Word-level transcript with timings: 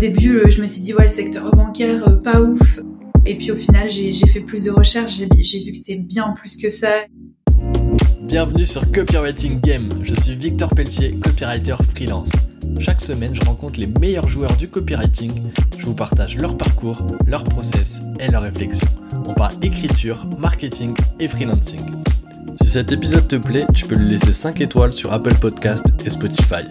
début, 0.00 0.40
je 0.48 0.62
me 0.62 0.66
suis 0.66 0.80
dit, 0.80 0.94
ouais, 0.94 1.04
le 1.04 1.10
secteur 1.10 1.54
bancaire, 1.54 2.20
pas 2.24 2.40
ouf. 2.40 2.80
Et 3.26 3.36
puis 3.36 3.52
au 3.52 3.56
final, 3.56 3.90
j'ai 3.90 4.26
fait 4.26 4.40
plus 4.40 4.64
de 4.64 4.70
recherches, 4.70 5.12
j'ai 5.12 5.64
vu 5.64 5.72
que 5.72 5.76
c'était 5.76 5.96
bien 5.96 6.32
plus 6.34 6.56
que 6.56 6.70
ça. 6.70 7.04
Bienvenue 8.22 8.64
sur 8.64 8.90
Copywriting 8.92 9.60
Game, 9.60 9.90
je 10.02 10.14
suis 10.14 10.34
Victor 10.34 10.70
Pelletier, 10.70 11.10
copywriter 11.22 11.76
freelance. 11.94 12.32
Chaque 12.78 13.02
semaine, 13.02 13.34
je 13.34 13.42
rencontre 13.42 13.78
les 13.78 13.86
meilleurs 13.86 14.26
joueurs 14.26 14.56
du 14.56 14.68
copywriting, 14.68 15.32
je 15.76 15.84
vous 15.84 15.94
partage 15.94 16.38
leur 16.38 16.56
parcours, 16.56 17.06
leur 17.26 17.44
process 17.44 18.00
et 18.20 18.28
leurs 18.28 18.42
réflexions. 18.42 18.88
On 19.26 19.34
parle 19.34 19.54
écriture, 19.60 20.26
marketing 20.38 20.94
et 21.18 21.28
freelancing. 21.28 21.82
Si 22.62 22.70
cet 22.70 22.90
épisode 22.92 23.28
te 23.28 23.36
plaît, 23.36 23.66
tu 23.74 23.84
peux 23.84 23.96
lui 23.96 24.08
laisser 24.08 24.32
5 24.32 24.62
étoiles 24.62 24.94
sur 24.94 25.12
Apple 25.12 25.34
Podcast 25.34 25.84
et 26.06 26.08
Spotify. 26.08 26.64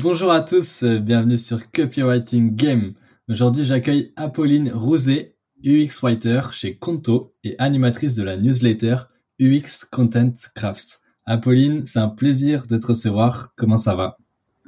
Bonjour 0.00 0.30
à 0.30 0.42
tous, 0.42 0.84
bienvenue 0.84 1.36
sur 1.36 1.72
Copywriting 1.72 2.54
Game. 2.54 2.92
Aujourd'hui, 3.28 3.64
j'accueille 3.64 4.12
Apolline 4.14 4.70
Rouzet, 4.72 5.34
UX 5.64 6.02
Writer 6.02 6.40
chez 6.52 6.76
Conto 6.76 7.32
et 7.42 7.56
animatrice 7.58 8.14
de 8.14 8.22
la 8.22 8.36
newsletter 8.36 8.94
UX 9.40 9.84
Content 9.90 10.30
Craft. 10.54 11.00
Apolline, 11.26 11.84
c'est 11.84 11.98
un 11.98 12.10
plaisir 12.10 12.68
de 12.68 12.78
te 12.78 12.86
recevoir. 12.86 13.54
Comment 13.56 13.76
ça 13.76 13.96
va? 13.96 14.18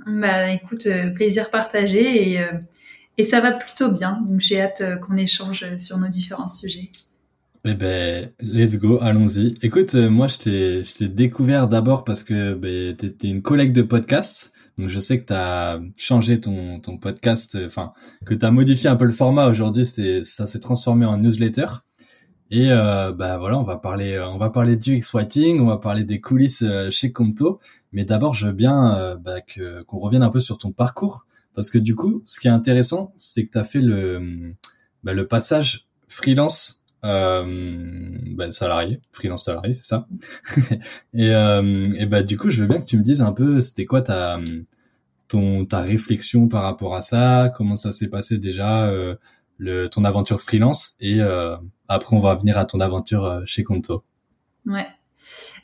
Bah 0.04 0.50
écoute, 0.50 0.86
euh, 0.86 1.10
plaisir 1.10 1.50
partagé 1.50 2.32
et, 2.32 2.42
euh, 2.42 2.50
et 3.16 3.22
ça 3.22 3.40
va 3.40 3.52
plutôt 3.52 3.92
bien. 3.92 4.20
Donc 4.26 4.40
j'ai 4.40 4.60
hâte 4.60 4.80
euh, 4.80 4.96
qu'on 4.96 5.16
échange 5.16 5.64
sur 5.76 5.96
nos 5.98 6.08
différents 6.08 6.48
sujets. 6.48 6.90
Eh 7.66 7.74
ben, 7.74 8.32
let's 8.40 8.78
go, 8.78 8.98
allons-y. 9.02 9.58
Écoute, 9.60 9.94
moi 9.94 10.28
je 10.28 10.38
t'ai 10.94 11.08
découvert 11.08 11.68
d'abord 11.68 12.04
parce 12.04 12.22
que 12.22 12.54
ben, 12.54 12.96
tu 12.96 13.06
étais 13.06 13.28
une 13.28 13.42
collègue 13.42 13.72
de 13.72 13.82
podcast 13.82 14.54
donc 14.78 14.88
je 14.88 14.98
sais 14.98 15.20
que 15.20 15.26
tu 15.26 15.34
as 15.34 15.78
changé 15.94 16.40
ton, 16.40 16.80
ton 16.80 16.96
podcast, 16.96 17.56
euh, 17.56 17.66
enfin 17.66 17.92
que 18.24 18.32
tu 18.32 18.46
as 18.46 18.50
modifié 18.50 18.88
un 18.88 18.96
peu 18.96 19.04
le 19.04 19.12
format 19.12 19.46
aujourd'hui, 19.48 19.84
c'est 19.84 20.24
ça 20.24 20.46
s'est 20.46 20.60
transformé 20.60 21.04
en 21.04 21.18
newsletter. 21.18 21.66
Et 22.50 22.72
euh, 22.72 23.12
bah 23.12 23.36
voilà, 23.36 23.58
on 23.58 23.62
va 23.62 23.76
parler 23.76 24.18
on 24.18 24.38
va 24.38 24.48
parler 24.48 24.76
du 24.76 24.96
X 24.96 25.12
writing, 25.12 25.60
on 25.60 25.66
va 25.66 25.76
parler 25.76 26.04
des 26.04 26.20
coulisses 26.20 26.62
euh, 26.62 26.90
chez 26.90 27.12
Conto, 27.12 27.60
mais 27.92 28.06
d'abord 28.06 28.32
je 28.32 28.46
veux 28.46 28.52
bien 28.54 28.96
euh, 28.96 29.16
bah, 29.16 29.42
que 29.42 29.82
qu'on 29.82 29.98
revienne 29.98 30.22
un 30.22 30.30
peu 30.30 30.40
sur 30.40 30.56
ton 30.56 30.72
parcours 30.72 31.26
parce 31.54 31.68
que 31.68 31.78
du 31.78 31.94
coup, 31.94 32.22
ce 32.24 32.40
qui 32.40 32.48
est 32.48 32.50
intéressant, 32.50 33.12
c'est 33.18 33.44
que 33.44 33.50
tu 33.50 33.58
as 33.58 33.64
fait 33.64 33.82
le 33.82 34.54
bah, 35.04 35.12
le 35.12 35.26
passage 35.26 35.88
freelance 36.08 36.79
euh, 37.04 38.18
bah, 38.36 38.50
salarié, 38.50 39.00
freelance 39.12 39.44
salarié, 39.44 39.72
c'est 39.72 39.86
ça. 39.86 40.06
et, 41.14 41.30
euh, 41.34 41.94
et 41.98 42.06
bah 42.06 42.22
du 42.22 42.36
coup, 42.36 42.50
je 42.50 42.62
veux 42.62 42.68
bien 42.68 42.80
que 42.80 42.86
tu 42.86 42.98
me 42.98 43.02
dises 43.02 43.22
un 43.22 43.32
peu, 43.32 43.60
c'était 43.60 43.86
quoi 43.86 44.02
ta 44.02 44.38
ton 45.28 45.64
ta 45.64 45.80
réflexion 45.80 46.48
par 46.48 46.62
rapport 46.62 46.94
à 46.94 47.02
ça, 47.02 47.52
comment 47.56 47.76
ça 47.76 47.92
s'est 47.92 48.10
passé 48.10 48.38
déjà 48.38 48.88
euh, 48.88 49.14
le 49.58 49.88
ton 49.88 50.04
aventure 50.04 50.40
freelance? 50.40 50.96
Et 51.00 51.22
euh, 51.22 51.56
après 51.88 52.16
on 52.16 52.20
va 52.20 52.34
venir 52.34 52.58
à 52.58 52.66
ton 52.66 52.80
aventure 52.80 53.24
euh, 53.24 53.42
chez 53.46 53.64
Conto. 53.64 54.04
Ouais. 54.66 54.86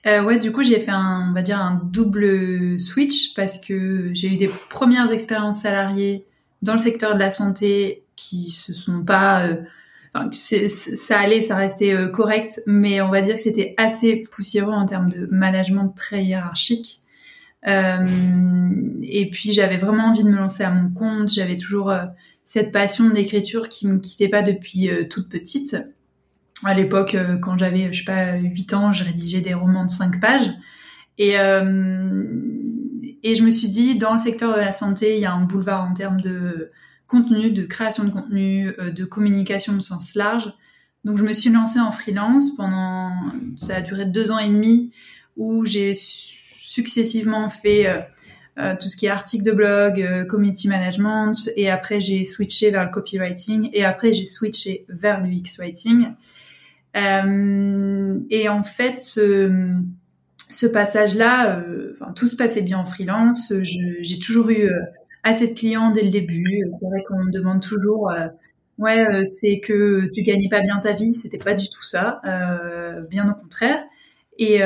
Euh, 0.07 0.23
ouais, 0.23 0.39
du 0.39 0.53
coup, 0.53 0.63
j'ai 0.63 0.79
fait 0.79 0.93
un, 0.93 1.31
on 1.31 1.35
va 1.35 1.43
dire 1.43 1.59
un 1.59 1.81
double 1.83 2.79
switch 2.79 3.35
parce 3.35 3.59
que 3.59 4.11
j'ai 4.15 4.33
eu 4.33 4.37
des 4.37 4.49
premières 4.71 5.11
expériences 5.11 5.63
salariées 5.63 6.25
dans 6.63 6.75
le 6.75 6.79
secteur 6.79 7.15
de 7.15 7.19
la 7.19 7.33
santé 7.33 8.05
qui 8.15 8.53
se 8.53 8.73
sont 8.73 9.03
pas 9.03 9.49
ça 10.31 11.19
allait, 11.19 11.41
ça 11.41 11.57
restait 11.57 11.95
euh, 11.95 12.09
correct, 12.09 12.63
mais 12.67 13.01
on 13.01 13.11
va 13.11 13.21
dire 13.21 13.37
que 13.37 13.41
c'était 13.41 13.75
assez 13.77 14.25
poussiéreux 14.31 14.73
en 14.73 14.87
termes 14.87 15.11
de 15.11 15.29
management 15.31 15.89
très 15.89 16.25
hiérarchique. 16.25 17.01
Euh, 17.67 18.07
et 19.03 19.29
puis 19.31 19.53
j'avais 19.53 19.77
vraiment 19.77 20.05
envie 20.05 20.23
de 20.23 20.31
me 20.31 20.37
lancer 20.37 20.63
à 20.63 20.71
mon 20.71 20.91
compte. 20.91 21.33
J'avais 21.33 21.57
toujours 21.57 21.91
euh, 21.91 22.05
cette 22.45 22.73
passion 22.73 23.11
d'écriture 23.11 23.69
qui 23.69 23.87
me 23.87 23.99
quittait 23.99 24.29
pas 24.29 24.43
depuis 24.43 24.89
toute 25.11 25.29
petite. 25.29 25.77
À 26.65 26.75
l'époque, 26.75 27.17
quand 27.43 27.59
j'avais, 27.59 27.93
je 27.93 27.99
sais 27.99 28.05
pas, 28.05 28.37
8 28.37 28.75
ans, 28.75 28.93
je 28.93 29.05
rédigeais 29.05 29.41
des 29.41 29.53
romans 29.53 29.85
de 29.85 29.91
5 29.91 30.21
pages. 30.21 30.51
Et, 31.19 31.33
et 31.33 33.35
je 33.35 33.43
me 33.43 33.51
suis 33.51 33.69
dit, 33.69 33.99
dans 33.99 34.13
le 34.13 34.21
secteur 34.21 34.55
de 34.55 34.61
la 34.61 34.73
santé, 34.73 35.17
il 35.17 35.21
y 35.21 35.27
a 35.27 35.35
un 35.35 35.45
boulevard 35.45 35.91
en 35.91 35.93
termes 35.93 36.21
de 36.21 36.69
contenu, 37.07 37.51
de 37.51 37.65
création 37.65 38.05
de 38.05 38.11
contenu, 38.11 38.73
euh, 38.79 38.91
de 38.91 39.05
communication 39.05 39.77
au 39.77 39.81
sens 39.81 40.15
large. 40.15 40.53
Donc 41.05 41.19
je 41.19 41.23
me 41.23 41.33
suis 41.33 41.51
lancée 41.51 41.79
en 41.79 41.93
freelance 41.93 42.55
pendant, 42.57 43.13
ça 43.57 43.77
a 43.77 43.81
duré 43.81 44.07
deux 44.07 44.31
ans 44.31 44.39
et 44.39 44.49
demi, 44.49 44.93
où 45.37 45.65
j'ai 45.65 45.93
successivement 45.95 47.49
fait 47.49 47.87
euh, 47.87 48.01
euh, 48.59 48.75
tout 48.81 48.89
ce 48.89 48.97
qui 48.97 49.07
est 49.07 49.11
article 49.11 49.45
de 49.45 49.53
blog, 49.53 50.27
community 50.29 50.67
management, 50.67 51.49
et 51.57 51.71
après 51.71 52.01
j'ai 52.01 52.25
switché 52.25 52.71
vers 52.71 52.85
le 52.85 52.91
copywriting, 52.91 53.71
et 53.73 53.85
après 53.85 54.15
j'ai 54.15 54.25
switché 54.25 54.85
vers 54.89 55.21
l'UX 55.21 55.59
writing. 55.59 56.09
et 56.95 58.49
en 58.49 58.63
fait, 58.65 58.99
ce, 58.99 59.71
ce 60.49 60.67
passage-là, 60.67 61.63
tout 62.17 62.27
se 62.27 62.35
passait 62.35 62.63
bien 62.63 62.79
en 62.79 62.87
freelance. 62.87 63.53
J'ai 63.63 64.19
toujours 64.19 64.51
eu 64.51 64.71
assez 65.27 65.49
de 65.49 65.55
clients 65.55 65.91
dès 65.91 66.03
le 66.03 66.11
début. 66.11 66.65
C'est 66.79 66.87
vrai 66.87 67.03
qu'on 67.09 67.25
me 67.25 67.31
demande 67.31 67.61
toujours, 67.61 68.11
euh, 68.11 68.29
ouais, 68.79 69.05
euh, 69.07 69.25
c'est 69.27 69.61
que 69.61 70.09
tu 70.15 70.23
gagnais 70.23 70.49
pas 70.49 70.61
bien 70.61 70.79
ta 70.79 70.93
vie. 70.93 71.15
C'était 71.15 71.39
pas 71.39 71.55
du 71.55 71.69
tout 71.69 71.83
ça, 71.83 72.21
euh, 72.27 73.03
bien 73.09 73.31
au 73.31 73.35
contraire. 73.35 73.83
Et 74.39 74.61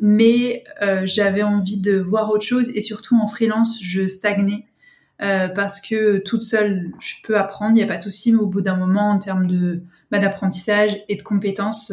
mais 0.00 0.62
j'avais 1.02 1.42
envie 1.42 1.80
de 1.80 1.96
voir 1.98 2.30
autre 2.30 2.44
chose 2.44 2.70
et 2.76 2.80
surtout 2.80 3.16
en 3.16 3.26
freelance, 3.26 3.80
je 3.82 4.06
stagnais. 4.06 4.66
parce 5.18 5.80
que 5.80 6.18
toute 6.18 6.42
seule, 6.42 6.92
je 7.00 7.14
peux 7.24 7.36
apprendre, 7.36 7.72
il 7.72 7.78
n'y 7.78 7.82
a 7.82 7.88
pas 7.88 7.96
de 7.96 8.04
souci, 8.04 8.32
mais 8.32 8.38
au 8.38 8.46
bout 8.46 8.60
d'un 8.60 8.76
moment, 8.76 9.10
en 9.10 9.18
termes 9.18 9.48
de 9.48 9.82
bah, 10.12 10.20
d'apprentissage 10.20 10.96
et 11.08 11.16
de 11.16 11.22
compétences, 11.22 11.92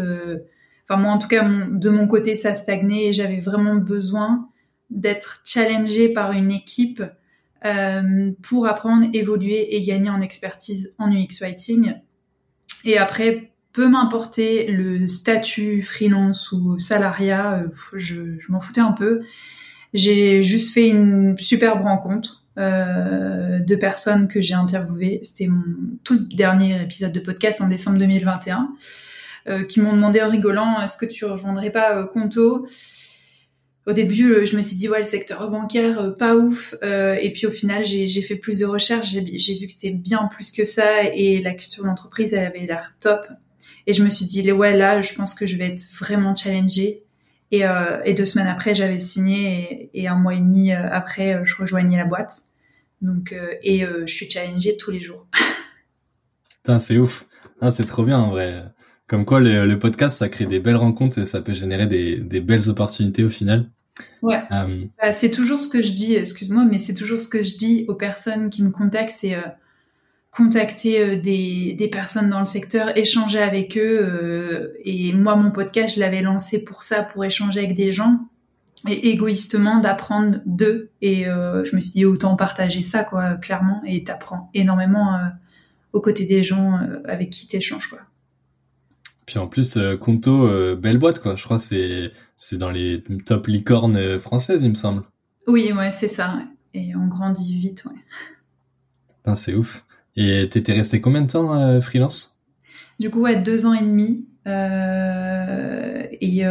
enfin 0.88 1.02
moi 1.02 1.12
en 1.12 1.18
tout 1.18 1.28
cas, 1.28 1.44
de 1.44 1.90
mon 1.90 2.08
côté, 2.08 2.36
ça 2.36 2.54
stagnait 2.54 3.08
et 3.08 3.14
j'avais 3.14 3.40
vraiment 3.40 3.78
besoin 3.78 4.48
d'être 4.92 5.42
challengée 5.44 6.10
par 6.10 6.34
une 6.34 6.52
équipe 6.52 7.02
euh, 7.66 8.32
pour 8.44 8.68
apprendre, 8.68 9.08
évoluer 9.14 9.76
et 9.76 9.82
gagner 9.82 10.10
en 10.10 10.22
expertise 10.22 10.94
en 10.98 11.12
UX 11.12 11.40
Writing. 11.42 11.96
Et 12.86 12.98
après, 12.98 13.52
peu 13.74 13.88
m'importer 13.88 14.72
le 14.72 15.08
statut 15.08 15.84
freelance 15.84 16.52
ou 16.52 16.80
salariat, 16.80 17.60
euh, 17.60 17.68
je, 17.94 18.40
je 18.40 18.52
m'en 18.52 18.60
foutais 18.60 18.82
un 18.82 18.92
peu. 18.92 19.22
J'ai 19.94 20.44
juste 20.44 20.74
fait 20.74 20.90
une 20.90 21.38
superbe 21.38 21.82
rencontre 21.82 22.44
euh, 22.58 23.60
de 23.60 23.76
personnes 23.76 24.28
que 24.28 24.42
j'ai 24.42 24.56
interviewées. 24.56 25.20
C'était 25.22 25.46
mon 25.46 25.64
tout 26.04 26.28
dernier 26.34 26.82
épisode 26.82 27.12
de 27.12 27.20
podcast 27.20 27.62
en 27.62 27.68
décembre 27.68 28.00
2021, 28.00 28.70
euh, 29.48 29.64
qui 29.64 29.80
m'ont 29.80 29.94
demandé 29.94 30.22
en 30.24 30.30
rigolant 30.30 30.82
est-ce 30.82 30.98
que 30.98 31.06
tu 31.06 31.26
rejoindrais 31.26 31.70
pas 31.70 32.08
Conto? 32.08 32.68
Au 33.88 33.94
début, 33.94 34.34
euh, 34.34 34.46
je 34.46 34.58
me 34.58 34.62
suis 34.62 34.76
dit 34.76 34.90
ouais 34.90 35.00
le 35.00 35.06
secteur 35.06 35.50
bancaire 35.50 36.02
euh, 36.02 36.12
pas 36.12 36.36
ouf, 36.36 36.76
euh, 36.84 37.16
et 37.22 37.32
puis 37.32 37.48
au 37.48 37.52
final 37.52 37.86
j'ai 37.86 38.22
fait 38.22 38.36
plus 38.36 38.60
de 38.60 38.66
recherches, 38.66 39.08
j'ai 39.08 39.58
vu 39.58 39.66
que 39.66 39.72
c'était 39.72 39.92
bien 39.92 40.28
plus 40.30 40.52
que 40.52 40.66
ça 40.66 41.04
et 41.04 41.42
la 41.42 41.54
culture 41.54 41.86
d'entreprise 41.86 42.34
elle 42.34 42.46
avait 42.46 42.66
l'air 42.66 42.96
top. 43.00 43.26
Et 43.88 43.94
je 43.94 44.04
me 44.04 44.10
suis 44.10 44.26
dit 44.26 44.52
ouais 44.52 44.76
là 44.76 45.02
je 45.02 45.14
pense 45.14 45.34
que 45.34 45.46
je 45.46 45.56
vais 45.56 45.68
être 45.68 45.86
vraiment 45.98 46.36
challengée. 46.36 47.00
Et, 47.52 47.64
deux 48.14 48.26
semaines 48.26 48.48
après 48.48 48.76
j'avais 48.76 49.00
signé 49.00 49.90
et, 49.94 50.10
un 50.10 50.16
mois 50.16 50.36
et 50.36 50.40
demi 50.40 50.74
après 50.74 51.46
je 51.46 51.56
rejoignais 51.56 51.96
la 51.96 52.04
boîte. 52.04 52.42
Donc 53.02 53.34
et 53.64 53.86
je 54.06 54.14
suis 54.14 54.30
challengée 54.30 54.76
tous 54.76 54.92
les 54.92 55.00
jours. 55.00 55.26
Putain 56.64 56.80
c'est 56.80 56.98
ouf, 56.98 57.26
ah, 57.62 57.72
c'est 57.72 57.86
trop 57.86 58.04
bien 58.04 58.20
en 58.20 58.32
vrai. 58.32 58.66
Comme 59.08 59.24
quoi 59.24 59.40
le, 59.40 59.80
podcast 59.80 60.18
ça 60.18 60.28
crée 60.28 60.46
des 60.46 60.60
belles 60.60 60.76
rencontres 60.76 61.20
et 61.20 61.26
ça 61.26 61.42
peut 61.42 61.54
générer 61.54 61.88
des 61.88 62.42
belles 62.42 62.70
opportunités 62.70 63.24
au 63.24 63.30
final. 63.30 63.70
Ouais. 64.22 64.44
Euh, 64.52 64.86
bah, 65.02 65.12
c'est 65.14 65.32
toujours 65.32 65.60
ce 65.60 65.68
que 65.68 65.82
je 65.82 65.92
dis, 65.92 66.16
excuse-moi, 66.16 66.66
mais 66.66 66.80
c'est 66.80 66.94
toujours 66.94 67.20
ce 67.20 67.28
que 67.28 67.42
je 67.42 67.58
dis 67.58 67.86
aux 67.88 67.96
personnes 67.96 68.50
qui 68.50 68.64
me 68.64 68.70
contactent, 68.70 69.12
c'est 69.12 69.36
euh, 69.36 69.42
contacter 70.32 71.02
euh, 71.02 71.22
des, 71.22 71.74
des, 71.74 71.88
personnes 71.88 72.30
dans 72.30 72.40
le 72.40 72.46
secteur, 72.46 72.98
échanger 72.98 73.40
avec 73.40 73.78
eux. 73.78 74.74
et 74.84 75.14
moi, 75.14 75.36
mon 75.36 75.52
podcast, 75.52 75.96
je 75.96 76.00
l'avais 76.00 76.22
lancé 76.22 76.64
pour 76.64 76.84
ça, 76.84 77.04
pour 77.04 77.26
échanger 77.26 77.60
avec 77.60 77.76
des 77.76 77.92
gens 77.92 78.20
et 78.88 79.10
égoïstement 79.10 79.80
d'apprendre 79.80 80.40
d'eux. 80.46 80.92
Et 81.02 81.24
je 81.26 81.76
me 81.76 81.82
suis 81.82 81.92
dit 81.92 82.06
autant 82.06 82.36
partager 82.36 82.82
ça, 82.82 83.04
quoi, 83.04 83.36
clairement. 83.36 83.82
Et 83.86 84.04
t'apprends 84.04 84.52
énormément 84.54 85.18
aux 85.94 86.00
côtés 86.00 86.26
des 86.26 86.44
gens 86.44 86.80
avec 87.06 87.32
qui 87.32 87.48
t'échanges, 87.48 87.88
quoi. 87.88 88.00
Puis 89.28 89.38
en 89.38 89.48
plus, 89.48 89.76
euh, 89.76 89.98
Conto, 89.98 90.48
euh, 90.48 90.76
belle 90.76 90.98
boîte, 90.98 91.20
quoi. 91.22 91.36
Je 91.36 91.44
crois 91.44 91.58
que 91.58 91.64
c'est, 91.64 92.14
c'est 92.38 92.58
dans 92.58 92.72
les 92.72 93.04
top 93.26 93.48
licornes 93.48 93.98
euh, 93.98 94.20
françaises, 94.20 94.64
il 94.64 94.70
me 94.70 94.76
semble. 94.76 95.04
Oui, 95.48 95.72
ouais, 95.74 95.92
c'est 95.92 96.08
ça. 96.08 96.40
Et 96.74 96.96
on 96.96 97.08
grandit 97.08 97.60
vite, 97.60 97.84
ouais. 97.86 99.36
c'est 99.36 99.54
ouf. 99.54 99.84
Et 100.16 100.48
t'étais 100.50 100.72
resté 100.74 101.02
combien 101.02 101.22
de 101.22 101.28
temps 101.28 101.80
freelance? 101.82 102.40
Du 103.00 103.10
coup, 103.10 103.20
ouais, 103.22 103.36
deux 103.36 103.66
ans 103.66 103.74
et 103.74 103.82
demi. 103.84 104.26
et 106.22 106.44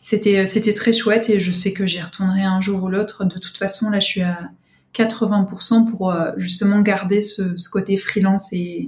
c'était 0.00 0.46
c'était 0.46 0.72
très 0.72 0.92
chouette 0.92 1.30
et 1.30 1.38
je 1.40 1.52
sais 1.52 1.72
que 1.72 1.86
j'y 1.86 2.00
retournerai 2.00 2.42
un 2.42 2.60
jour 2.60 2.82
ou 2.82 2.88
l'autre. 2.88 3.24
De 3.24 3.38
toute 3.38 3.56
façon, 3.56 3.90
là, 3.90 4.00
je 4.00 4.06
suis 4.06 4.22
à 4.22 4.50
80% 4.94 5.90
pour 5.90 6.14
justement 6.36 6.80
garder 6.80 7.22
ce, 7.22 7.56
ce 7.56 7.68
côté 7.68 7.96
freelance 7.96 8.52
et, 8.52 8.86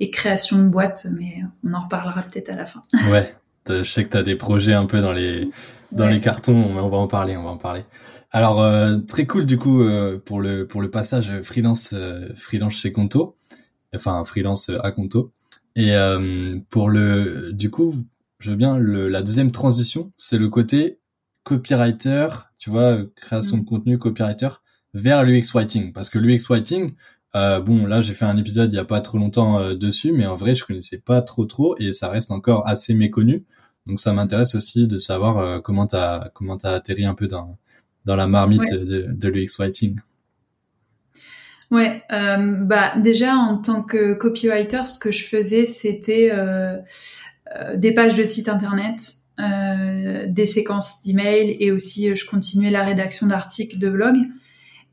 et 0.00 0.10
création 0.10 0.58
de 0.58 0.68
boîte, 0.68 1.06
mais 1.18 1.42
on 1.64 1.74
en 1.74 1.82
reparlera 1.82 2.22
peut-être 2.22 2.50
à 2.50 2.56
la 2.56 2.66
fin. 2.66 2.82
Ouais, 3.10 3.34
je 3.68 3.82
sais 3.82 4.04
que 4.04 4.10
tu 4.10 4.16
as 4.16 4.22
des 4.22 4.36
projets 4.36 4.74
un 4.74 4.86
peu 4.86 5.00
dans 5.00 5.12
les 5.12 5.50
dans 5.92 6.06
les 6.06 6.20
cartons, 6.20 6.72
mais 6.74 6.80
on 6.80 6.88
va 6.90 6.98
en 6.98 7.08
parler, 7.08 7.36
on 7.36 7.44
va 7.44 7.50
en 7.50 7.56
parler. 7.56 7.82
Alors 8.30 8.60
euh, 8.60 8.98
très 8.98 9.26
cool 9.26 9.46
du 9.46 9.56
coup 9.56 9.82
euh, 9.82 10.18
pour 10.22 10.40
le 10.40 10.66
pour 10.66 10.82
le 10.82 10.90
passage 10.90 11.40
freelance 11.42 11.94
euh, 11.94 12.28
freelance 12.36 12.74
chez 12.74 12.92
Conto, 12.92 13.36
enfin 13.94 14.22
freelance 14.24 14.70
à 14.82 14.90
Conto. 14.92 15.32
Et 15.76 15.94
pour 16.70 16.90
le 16.90 17.52
du 17.52 17.70
coup, 17.70 17.94
je 18.40 18.50
veux 18.50 18.56
bien 18.56 18.78
le, 18.78 19.08
la 19.08 19.22
deuxième 19.22 19.52
transition, 19.52 20.12
c'est 20.16 20.36
le 20.36 20.48
côté 20.48 20.98
copywriter, 21.44 22.26
tu 22.58 22.68
vois, 22.68 22.98
création 23.14 23.58
mm. 23.58 23.60
de 23.60 23.64
contenu 23.64 23.98
copywriter 23.98 24.48
vers 24.92 25.22
l'UX 25.22 25.52
writing 25.54 25.92
parce 25.92 26.10
que 26.10 26.18
l'UX 26.18 26.48
writing 26.50 26.94
euh, 27.34 27.60
bon, 27.60 27.86
là, 27.86 28.00
j'ai 28.00 28.14
fait 28.14 28.24
un 28.24 28.36
épisode 28.36 28.72
il 28.72 28.76
y 28.76 28.80
a 28.80 28.84
pas 28.84 29.00
trop 29.00 29.18
longtemps 29.18 29.60
euh, 29.60 29.74
dessus, 29.74 30.12
mais 30.12 30.26
en 30.26 30.34
vrai, 30.34 30.54
je 30.54 30.64
connaissais 30.64 31.00
pas 31.00 31.20
trop 31.20 31.44
trop 31.44 31.76
et 31.78 31.92
ça 31.92 32.08
reste 32.08 32.30
encore 32.30 32.66
assez 32.66 32.94
méconnu. 32.94 33.44
Donc, 33.86 34.00
ça 34.00 34.12
m'intéresse 34.12 34.54
aussi 34.54 34.86
de 34.86 34.96
savoir 34.96 35.38
euh, 35.38 35.60
comment 35.60 35.86
t'as 35.86 36.30
comment 36.30 36.56
t'as 36.56 36.72
atterri 36.72 37.04
un 37.04 37.14
peu 37.14 37.26
dans 37.26 37.58
dans 38.04 38.16
la 38.16 38.26
marmite 38.26 38.72
de, 38.72 39.06
de 39.10 39.28
l'UX 39.28 39.58
writing. 39.58 40.00
Ouais, 41.70 42.02
bah 42.08 42.96
déjà 42.96 43.34
en 43.34 43.58
tant 43.58 43.82
que 43.82 44.14
copywriter, 44.14 44.86
ce 44.86 44.98
que 44.98 45.10
je 45.10 45.24
faisais, 45.24 45.66
c'était 45.66 46.32
des 47.76 47.92
pages 47.92 48.14
de 48.14 48.24
site 48.24 48.48
internet, 48.48 49.16
des 49.38 50.46
séquences 50.46 51.02
d'emails 51.02 51.58
et 51.60 51.70
aussi 51.70 52.16
je 52.16 52.24
continuais 52.24 52.70
la 52.70 52.82
rédaction 52.84 53.26
d'articles 53.26 53.78
de 53.78 53.90
blog. 53.90 54.16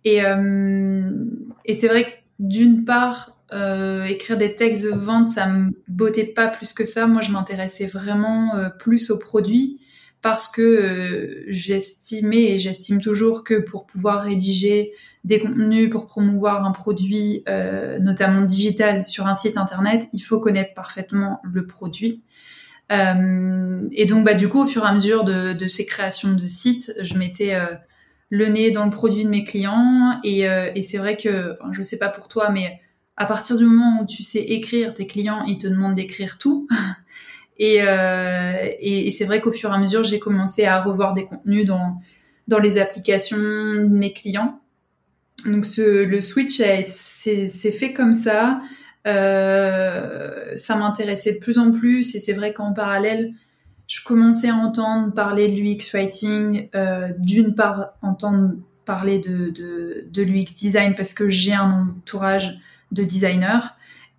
Et, 0.03 0.17
et 0.17 1.73
c'est 1.73 1.87
vrai 1.87 2.03
que 2.03 2.24
d'une 2.39 2.85
part, 2.85 3.35
euh, 3.53 4.05
écrire 4.05 4.37
des 4.37 4.55
textes 4.55 4.83
de 4.83 4.89
vente, 4.89 5.27
ça 5.27 5.47
me 5.47 5.71
bottait 5.87 6.25
pas 6.25 6.47
plus 6.47 6.73
que 6.73 6.83
ça. 6.83 7.07
Moi, 7.07 7.21
je 7.21 7.31
m'intéressais 7.31 7.85
vraiment 7.85 8.55
euh, 8.55 8.69
plus 8.69 9.11
au 9.11 9.19
produit 9.19 9.79
parce 10.21 10.47
que 10.47 10.61
euh, 10.61 11.43
j'estimais 11.47 12.51
et 12.51 12.59
j'estime 12.59 12.99
toujours 12.99 13.43
que 13.43 13.59
pour 13.59 13.85
pouvoir 13.85 14.23
rédiger 14.23 14.93
des 15.23 15.39
contenus 15.39 15.89
pour 15.89 16.07
promouvoir 16.07 16.65
un 16.65 16.71
produit, 16.71 17.43
notamment 17.99 18.43
digital, 18.43 19.03
sur 19.03 19.25
un 19.25 19.33
site 19.33 19.57
internet, 19.57 20.07
il 20.13 20.19
faut 20.19 20.39
connaître 20.39 20.75
parfaitement 20.75 21.41
le 21.43 21.65
produit. 21.65 22.21
et 22.91 24.05
donc, 24.05 24.23
bah, 24.23 24.35
du 24.35 24.47
coup, 24.47 24.61
au 24.61 24.67
fur 24.67 24.83
et 24.83 24.87
à 24.87 24.93
mesure 24.93 25.23
de, 25.23 25.53
de 25.53 25.67
ces 25.67 25.87
créations 25.87 26.33
de 26.33 26.47
sites, 26.47 26.93
je 27.01 27.15
m'étais 27.15 27.57
le 28.29 28.47
nez 28.47 28.71
dans 28.71 28.85
le 28.85 28.91
produit 28.91 29.23
de 29.23 29.29
mes 29.29 29.43
clients. 29.43 30.19
Et, 30.23 30.47
euh, 30.47 30.69
et 30.75 30.81
c'est 30.81 30.97
vrai 30.97 31.17
que, 31.17 31.57
enfin, 31.59 31.71
je 31.73 31.81
sais 31.81 31.97
pas 31.97 32.09
pour 32.09 32.27
toi, 32.27 32.49
mais 32.49 32.79
à 33.17 33.25
partir 33.25 33.57
du 33.57 33.65
moment 33.65 34.01
où 34.01 34.05
tu 34.05 34.23
sais 34.23 34.41
écrire, 34.41 34.93
tes 34.93 35.07
clients, 35.07 35.43
ils 35.45 35.57
te 35.57 35.67
demandent 35.67 35.95
d'écrire 35.95 36.37
tout. 36.37 36.67
et, 37.57 37.79
euh, 37.81 38.69
et, 38.79 39.11
c'est 39.11 39.25
vrai 39.25 39.39
qu'au 39.39 39.51
fur 39.51 39.71
et 39.71 39.73
à 39.73 39.77
mesure, 39.77 40.03
j'ai 40.03 40.19
commencé 40.19 40.65
à 40.65 40.81
revoir 40.81 41.13
des 41.13 41.25
contenus 41.25 41.65
dans, 41.65 42.01
dans 42.47 42.59
les 42.59 42.77
applications 42.77 43.37
de 43.37 43.87
mes 43.87 44.13
clients. 44.13 44.59
Donc 45.45 45.65
ce, 45.65 46.03
le 46.03 46.21
switch 46.21 46.61
c'est 46.87 47.47
fait 47.71 47.93
comme 47.93 48.13
ça. 48.13 48.61
Euh, 49.07 50.55
ça 50.55 50.75
m'intéressait 50.75 51.33
de 51.33 51.37
plus 51.37 51.59
en 51.59 51.71
plus 51.71 52.15
et 52.15 52.19
c'est 52.19 52.33
vrai 52.33 52.53
qu'en 52.53 52.73
parallèle, 52.73 53.33
je 53.87 54.03
commençais 54.03 54.49
à 54.49 54.55
entendre 54.55 55.13
parler 55.13 55.47
de 55.47 55.61
l'UX 55.61 55.91
writing, 55.93 56.69
euh, 56.75 57.09
d'une 57.19 57.55
part 57.55 57.93
entendre 58.01 58.55
parler 58.85 59.19
de, 59.19 59.49
de, 59.49 60.07
de 60.09 60.21
l'UX 60.23 60.53
design 60.55 60.95
parce 60.95 61.13
que 61.13 61.29
j'ai 61.29 61.53
un 61.53 61.93
entourage 61.97 62.55
de 62.91 63.03
designers. 63.03 63.67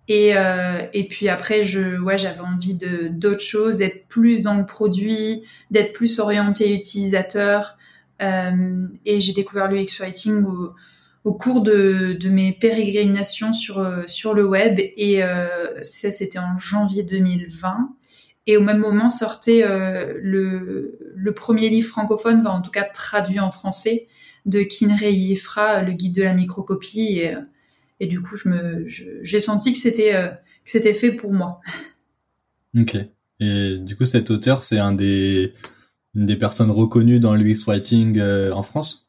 Et, 0.09 0.37
euh, 0.37 0.85
et 0.93 1.07
puis 1.07 1.27
après, 1.27 1.65
je, 1.65 1.99
ouais, 1.99 2.17
j'avais 2.17 2.39
envie 2.39 2.75
de 2.75 3.09
d'autres 3.09 3.41
choses, 3.41 3.77
d'être 3.77 4.07
plus 4.07 4.41
dans 4.41 4.55
le 4.55 4.65
produit, 4.65 5.43
d'être 5.69 5.93
plus 5.93 6.19
orienté 6.19 6.73
utilisateur. 6.73 7.77
Euh, 8.21 8.87
et 9.05 9.19
j'ai 9.19 9.33
découvert 9.33 9.69
l'UX 9.69 9.99
writing 9.99 10.43
au, 10.45 10.71
au 11.25 11.33
cours 11.33 11.61
de, 11.61 12.15
de, 12.19 12.29
mes 12.29 12.53
pérégrinations 12.53 13.51
sur 13.51 13.85
sur 14.07 14.33
le 14.33 14.45
web. 14.45 14.79
Et 14.79 15.23
euh, 15.23 15.83
ça, 15.83 16.11
c'était 16.11 16.39
en 16.39 16.57
janvier 16.57 17.03
2020. 17.03 17.89
Et 18.47 18.55
au 18.55 18.61
même 18.61 18.79
moment 18.79 19.09
sortait 19.09 19.63
euh, 19.63 20.13
le, 20.21 20.97
le, 21.13 21.33
premier 21.33 21.69
livre 21.69 21.89
francophone, 21.89 22.47
en 22.47 22.61
tout 22.61 22.71
cas 22.71 22.85
traduit 22.85 23.41
en 23.41 23.51
français, 23.51 24.07
de 24.45 24.61
Kinrei 24.61 25.13
Yifra, 25.13 25.83
le 25.83 25.91
guide 25.91 26.15
de 26.15 26.23
la 26.23 26.33
microcopie. 26.33 27.19
Et, 27.19 27.35
euh, 27.35 28.07
du 28.07 28.21
coup, 28.21 28.37
j'ai 29.21 29.39
senti 29.41 29.73
que 29.73 29.77
c'était, 29.77 30.15
euh, 30.15 30.29
que 30.29 30.71
c'était 30.71 30.93
fait 30.93 31.11
pour 31.11 31.33
moi. 31.33 31.59
Ok. 32.77 32.95
Et 33.39 33.77
du 33.79 33.95
coup, 33.95 34.05
cet 34.05 34.29
auteur, 34.29 34.63
c'est 34.63 34.77
une 34.77 34.95
des 34.97 36.35
personnes 36.35 36.69
reconnues 36.69 37.19
dans 37.19 37.33
l'UX 37.33 37.63
writing 37.65 38.21
en 38.21 38.61
France? 38.61 39.06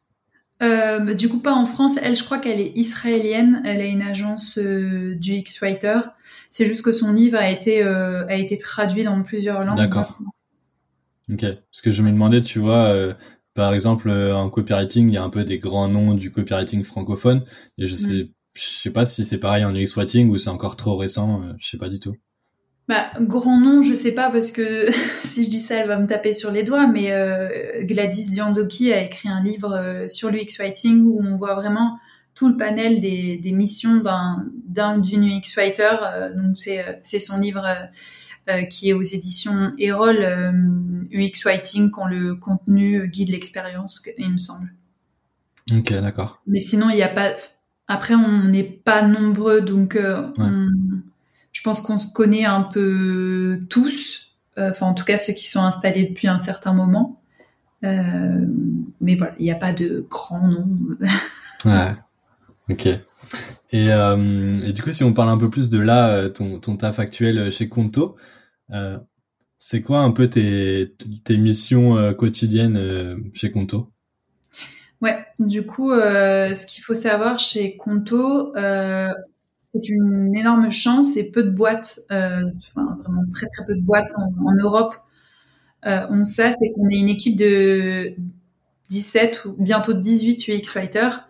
Euh, 0.62 0.98
bah, 0.98 1.14
du 1.14 1.28
coup, 1.28 1.38
pas 1.38 1.52
en 1.52 1.66
France. 1.66 1.98
Elle, 2.02 2.16
je 2.16 2.24
crois 2.24 2.38
qu'elle 2.38 2.60
est 2.60 2.72
israélienne. 2.76 3.62
Elle 3.64 3.80
a 3.80 3.86
une 3.86 4.02
agence 4.02 4.58
euh, 4.58 5.14
du 5.14 5.34
X-Writer. 5.34 6.00
C'est 6.50 6.66
juste 6.66 6.82
que 6.82 6.92
son 6.92 7.12
livre 7.12 7.38
a 7.38 7.50
été, 7.50 7.82
euh, 7.82 8.26
a 8.26 8.34
été 8.34 8.56
traduit 8.56 9.04
dans 9.04 9.22
plusieurs 9.22 9.62
langues. 9.62 9.76
D'accord. 9.76 10.18
Ok. 11.30 11.42
Parce 11.42 11.82
que 11.82 11.90
je 11.90 12.02
me 12.02 12.10
demandais, 12.10 12.42
tu 12.42 12.58
vois, 12.58 12.94
par 13.54 13.74
exemple, 13.74 14.10
en 14.10 14.48
copywriting, 14.48 15.08
il 15.08 15.14
y 15.14 15.18
a 15.18 15.22
un 15.22 15.30
peu 15.30 15.44
des 15.44 15.58
grands 15.58 15.88
noms 15.88 16.14
du 16.14 16.32
copywriting 16.32 16.82
francophone. 16.82 17.44
Et 17.76 17.86
je 17.86 17.94
sais, 17.94 18.30
je 18.54 18.62
sais 18.62 18.90
pas 18.90 19.06
si 19.06 19.24
c'est 19.24 19.38
pareil 19.38 19.64
en 19.64 19.74
UX-Writing 19.74 20.30
ou 20.30 20.38
c'est 20.38 20.50
encore 20.50 20.76
trop 20.76 20.96
récent. 20.96 21.42
je 21.58 21.68
sais 21.68 21.78
pas 21.78 21.88
du 21.88 22.00
tout. 22.00 22.16
Bah, 22.88 23.10
grand 23.20 23.60
nom, 23.60 23.82
je 23.82 23.92
sais 23.92 24.12
pas 24.12 24.30
parce 24.30 24.50
que 24.50 24.90
si 25.38 25.44
je 25.44 25.50
dis 25.50 25.60
ça, 25.60 25.76
elle 25.76 25.88
va 25.88 25.98
me 25.98 26.06
taper 26.06 26.32
sur 26.32 26.50
les 26.50 26.64
doigts. 26.64 26.88
Mais 26.88 27.12
euh, 27.12 27.48
Gladys 27.82 28.30
Diandoki 28.30 28.92
a 28.92 29.02
écrit 29.02 29.28
un 29.28 29.40
livre 29.40 29.72
euh, 29.72 30.08
sur 30.08 30.30
l'UX 30.30 30.58
writing 30.58 31.04
où 31.04 31.20
on 31.22 31.36
voit 31.36 31.54
vraiment 31.54 31.98
tout 32.34 32.48
le 32.48 32.56
panel 32.56 33.00
des, 33.00 33.36
des 33.36 33.52
missions 33.52 33.98
d'un 33.98 34.46
d'un 34.66 34.98
d'une 34.98 35.24
UX 35.24 35.54
writer. 35.56 35.96
Euh, 36.02 36.34
donc 36.34 36.56
c'est 36.56 37.20
son 37.20 37.38
livre 37.38 37.64
qui 38.70 38.88
est 38.88 38.92
aux 38.94 39.02
éditions 39.02 39.74
Erol 39.78 40.24
UX 41.12 41.44
writing 41.44 41.90
quand 41.90 42.06
le 42.06 42.34
contenu 42.34 43.06
guide 43.06 43.28
l'expérience, 43.28 44.02
il 44.16 44.30
me 44.30 44.38
semble. 44.38 44.72
Ok, 45.70 45.92
d'accord. 45.92 46.40
Mais 46.46 46.60
sinon 46.60 46.88
il 46.88 46.96
n'y 46.96 47.02
a 47.02 47.08
pas. 47.08 47.34
Après 47.88 48.14
on 48.14 48.44
n'est 48.44 48.64
pas 48.64 49.02
nombreux 49.02 49.60
donc 49.60 49.98
on 50.38 50.70
je 51.52 51.62
pense 51.62 51.80
qu'on 51.80 51.98
se 51.98 52.12
connaît 52.12 52.44
un 52.44 52.62
peu 52.62 53.60
tous, 53.68 54.27
enfin 54.58 54.86
en 54.86 54.94
tout 54.94 55.04
cas 55.04 55.18
ceux 55.18 55.32
qui 55.32 55.46
sont 55.46 55.62
installés 55.62 56.04
depuis 56.04 56.28
un 56.28 56.38
certain 56.38 56.72
moment. 56.72 57.20
Euh, 57.84 58.46
mais 59.00 59.14
voilà, 59.14 59.34
il 59.38 59.44
n'y 59.44 59.50
a 59.50 59.56
pas 59.56 59.72
de 59.72 60.06
grand 60.08 60.46
nom. 60.48 60.66
ouais. 61.64 61.94
Ok. 62.68 62.86
Et, 62.86 63.92
euh, 63.92 64.52
et, 64.64 64.72
du 64.72 64.82
coup, 64.82 64.90
si 64.90 65.04
on 65.04 65.12
parle 65.12 65.28
un 65.28 65.38
peu 65.38 65.50
plus 65.50 65.70
de 65.70 65.78
là, 65.78 66.28
ton, 66.30 66.58
ton 66.58 66.76
taf 66.76 66.98
actuel 66.98 67.50
chez 67.50 67.68
Conto, 67.68 68.16
c'est 69.58 69.82
quoi 69.82 70.00
un 70.00 70.10
peu 70.10 70.28
tes, 70.28 70.94
tes 71.24 71.36
missions 71.36 72.14
quotidiennes 72.14 73.30
chez 73.34 73.50
Conto? 73.50 73.90
Ouais, 75.00 75.24
du 75.38 75.64
coup, 75.64 75.90
ce 75.90 76.66
qu'il 76.66 76.82
faut 76.82 76.94
savoir 76.94 77.38
chez 77.38 77.76
Conto, 77.76 78.54
c'est 79.72 79.88
une 79.88 80.36
énorme 80.36 80.70
chance 80.70 81.16
et 81.16 81.30
peu 81.30 81.42
de 81.42 81.50
boîtes, 81.50 82.00
euh, 82.10 82.42
enfin, 82.58 82.98
vraiment 83.02 83.20
très 83.32 83.46
très 83.48 83.66
peu 83.66 83.74
de 83.74 83.82
boîtes 83.82 84.12
en, 84.16 84.54
Europe 84.54 84.94
euh, 85.86 86.06
ont 86.10 86.24
ça, 86.24 86.52
c'est 86.52 86.70
qu'on 86.70 86.88
est 86.88 86.98
une 86.98 87.08
équipe 87.08 87.36
de 87.36 88.14
17 88.88 89.44
ou 89.44 89.52
bientôt 89.58 89.92
18 89.92 90.48
UX 90.48 90.74
writers. 90.74 91.20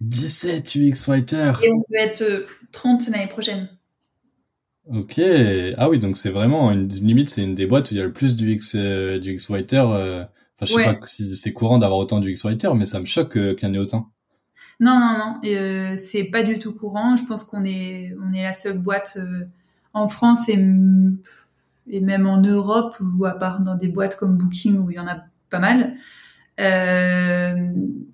17 0.00 0.74
UX 0.76 1.06
writers 1.06 1.62
Et 1.62 1.70
on 1.70 1.80
peut 1.82 1.96
être 1.96 2.46
30 2.72 3.08
l'année 3.10 3.26
prochaine. 3.26 3.68
Ok, 4.88 5.20
ah 5.76 5.88
oui, 5.88 5.98
donc 5.98 6.16
c'est 6.16 6.30
vraiment 6.30 6.72
une 6.72 6.88
limite, 6.88 7.30
c'est 7.30 7.44
une 7.44 7.54
des 7.54 7.66
boîtes 7.66 7.90
où 7.90 7.94
il 7.94 7.98
y 7.98 8.00
a 8.00 8.04
le 8.04 8.12
plus 8.12 8.36
d'UX 8.36 8.74
euh, 8.74 9.18
du 9.20 9.38
writer. 9.48 9.76
Euh, 9.76 10.24
enfin, 10.24 10.66
je 10.66 10.72
sais 10.72 10.84
pas 10.84 11.06
si 11.06 11.36
c'est 11.36 11.52
courant 11.52 11.78
d'avoir 11.78 12.00
autant 12.00 12.18
d'UX 12.18 12.42
writers, 12.42 12.74
mais 12.74 12.86
ça 12.86 12.98
me 12.98 13.04
choque 13.04 13.34
qu'il 13.34 13.68
y 13.68 13.70
en 13.70 13.74
ait 13.74 13.78
autant. 13.78 14.10
Non, 14.80 14.98
non, 14.98 15.18
non, 15.18 15.40
euh, 15.44 15.96
c'est 15.96 16.24
pas 16.24 16.42
du 16.42 16.58
tout 16.58 16.72
courant. 16.72 17.16
Je 17.16 17.24
pense 17.24 17.44
qu'on 17.44 17.64
est, 17.64 18.14
on 18.22 18.32
est 18.32 18.42
la 18.42 18.54
seule 18.54 18.78
boîte 18.78 19.18
euh, 19.18 19.44
en 19.92 20.08
France 20.08 20.48
et, 20.48 20.56
même 20.56 22.26
en 22.26 22.40
Europe, 22.40 22.96
ou 23.00 23.26
à 23.26 23.38
part 23.38 23.60
dans 23.60 23.74
des 23.74 23.88
boîtes 23.88 24.16
comme 24.16 24.38
Booking 24.38 24.78
où 24.78 24.90
il 24.90 24.96
y 24.96 25.00
en 25.00 25.06
a 25.06 25.22
pas 25.50 25.58
mal. 25.58 25.94
Euh, 26.58 27.54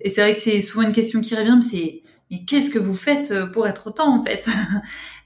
et 0.01 0.09
c'est 0.09 0.21
vrai 0.21 0.33
que 0.33 0.39
c'est 0.39 0.61
souvent 0.61 0.87
une 0.87 0.93
question 0.93 1.21
qui 1.21 1.35
revient, 1.35 1.55
mais 1.55 1.61
c'est 1.61 2.03
mais 2.29 2.43
qu'est-ce 2.43 2.69
que 2.69 2.79
vous 2.79 2.95
faites 2.95 3.33
pour 3.53 3.67
être 3.67 3.87
autant 3.87 4.19
en 4.19 4.23
fait? 4.23 4.47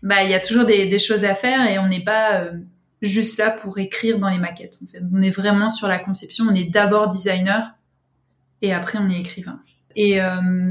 Bah, 0.03 0.23
il 0.23 0.31
y 0.31 0.33
a 0.33 0.39
toujours 0.39 0.65
des, 0.65 0.87
des, 0.87 0.97
choses 0.97 1.23
à 1.23 1.35
faire 1.35 1.69
et 1.69 1.77
on 1.77 1.87
n'est 1.87 2.03
pas 2.03 2.47
juste 3.03 3.37
là 3.37 3.51
pour 3.51 3.77
écrire 3.77 4.17
dans 4.17 4.29
les 4.29 4.39
maquettes. 4.39 4.79
En 4.83 4.87
fait, 4.87 5.03
on 5.13 5.21
est 5.21 5.29
vraiment 5.29 5.69
sur 5.69 5.87
la 5.87 5.99
conception. 5.99 6.45
On 6.49 6.55
est 6.55 6.71
d'abord 6.71 7.07
designer 7.07 7.75
et 8.63 8.73
après 8.73 8.97
on 8.97 9.09
est 9.09 9.19
écrivain. 9.19 9.59
Et 9.95 10.19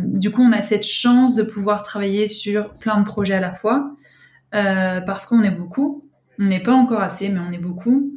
du 0.05 0.31
coup, 0.31 0.43
on 0.43 0.53
a 0.53 0.63
cette 0.63 0.87
chance 0.87 1.35
de 1.35 1.43
pouvoir 1.43 1.83
travailler 1.83 2.27
sur 2.27 2.75
plein 2.75 2.99
de 3.01 3.05
projets 3.05 3.35
à 3.35 3.41
la 3.41 3.55
fois 3.55 3.95
parce 4.53 5.27
qu'on 5.27 5.43
est 5.43 5.51
beaucoup. 5.51 6.09
On 6.41 6.45
n'est 6.45 6.63
pas 6.63 6.73
encore 6.73 7.01
assez, 7.01 7.29
mais 7.29 7.41
on 7.41 7.53
est 7.53 7.59
beaucoup. 7.59 8.17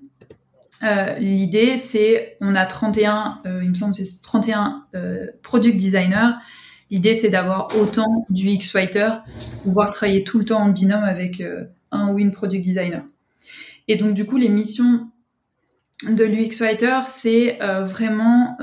Euh, 0.84 1.16
l'idée, 1.18 1.78
c'est, 1.78 2.36
on 2.42 2.56
a 2.56 2.66
31, 2.66 3.42
euh, 3.46 3.62
il 3.64 3.70
me 3.70 3.74
semble 3.74 3.96
c'est 3.96 4.22
31 4.22 4.86
euh, 4.96 5.28
product 5.42 5.78
designers. 5.78 6.32
L'idée, 6.92 7.16
c'est 7.16 7.30
d'avoir 7.30 7.70
autant 7.78 8.26
du 8.30 8.50
UX 8.50 8.74
writer, 8.74 9.10
pouvoir 9.64 9.90
travailler 9.92 10.24
tout 10.24 10.40
le 10.40 10.46
temps 10.46 10.62
en 10.62 10.70
binôme 10.70 11.04
avec 11.04 11.42
un 11.92 12.10
ou 12.10 12.20
une 12.20 12.32
product 12.32 12.64
designer. 12.64 13.02
Et 13.88 13.96
donc, 13.96 14.14
du 14.14 14.26
coup, 14.26 14.38
les 14.38 14.50
missions 14.50 15.10
de 16.08 16.24
l'UX 16.24 16.60
writer, 16.60 17.00
c'est 17.08 17.58
vraiment 17.82 18.58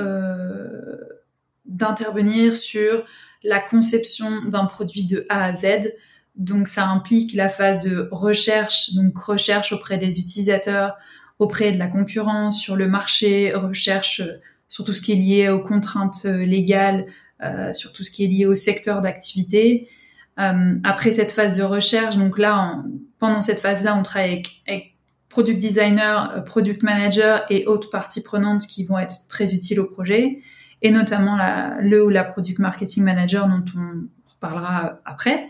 d'intervenir 1.70 2.56
sur 2.56 3.04
la 3.42 3.60
conception 3.60 4.42
d'un 4.44 4.66
produit 4.66 5.04
de 5.04 5.24
A 5.28 5.44
à 5.44 5.54
Z. 5.54 5.92
Donc, 6.36 6.68
ça 6.68 6.86
implique 6.86 7.34
la 7.34 7.48
phase 7.48 7.82
de 7.82 8.08
recherche, 8.10 8.94
donc 8.94 9.16
recherche 9.18 9.72
auprès 9.72 9.98
des 9.98 10.20
utilisateurs, 10.20 10.96
auprès 11.38 11.72
de 11.72 11.78
la 11.78 11.88
concurrence, 11.88 12.60
sur 12.60 12.76
le 12.76 12.86
marché, 12.86 13.52
recherche 13.54 14.20
euh, 14.20 14.38
sur 14.68 14.84
tout 14.84 14.92
ce 14.92 15.00
qui 15.00 15.12
est 15.12 15.16
lié 15.16 15.48
aux 15.48 15.60
contraintes 15.60 16.26
euh, 16.26 16.44
légales, 16.44 17.06
euh, 17.42 17.72
sur 17.72 17.92
tout 17.92 18.04
ce 18.04 18.10
qui 18.10 18.24
est 18.24 18.28
lié 18.28 18.46
au 18.46 18.54
secteur 18.54 19.00
d'activité. 19.00 19.88
après 20.36 21.12
cette 21.12 21.32
phase 21.32 21.58
de 21.58 21.62
recherche, 21.62 22.16
donc 22.16 22.38
là, 22.38 22.82
pendant 23.18 23.42
cette 23.42 23.60
phase-là, 23.60 23.94
on 23.94 24.02
travaille 24.02 24.42
avec, 24.66 24.94
product 25.28 25.58
designer, 25.58 26.42
product 26.44 26.82
manager 26.82 27.44
et 27.50 27.66
autres 27.66 27.88
parties 27.90 28.22
prenantes 28.22 28.66
qui 28.66 28.84
vont 28.84 28.98
être 28.98 29.28
très 29.28 29.54
utiles 29.54 29.78
au 29.78 29.84
projet, 29.84 30.40
et 30.82 30.90
notamment 30.90 31.36
la, 31.36 31.76
le 31.80 32.04
ou 32.04 32.08
la 32.08 32.24
product 32.24 32.58
marketing 32.58 33.04
manager 33.04 33.48
dont 33.48 33.64
on 33.76 34.08
reparlera 34.32 35.00
après. 35.04 35.48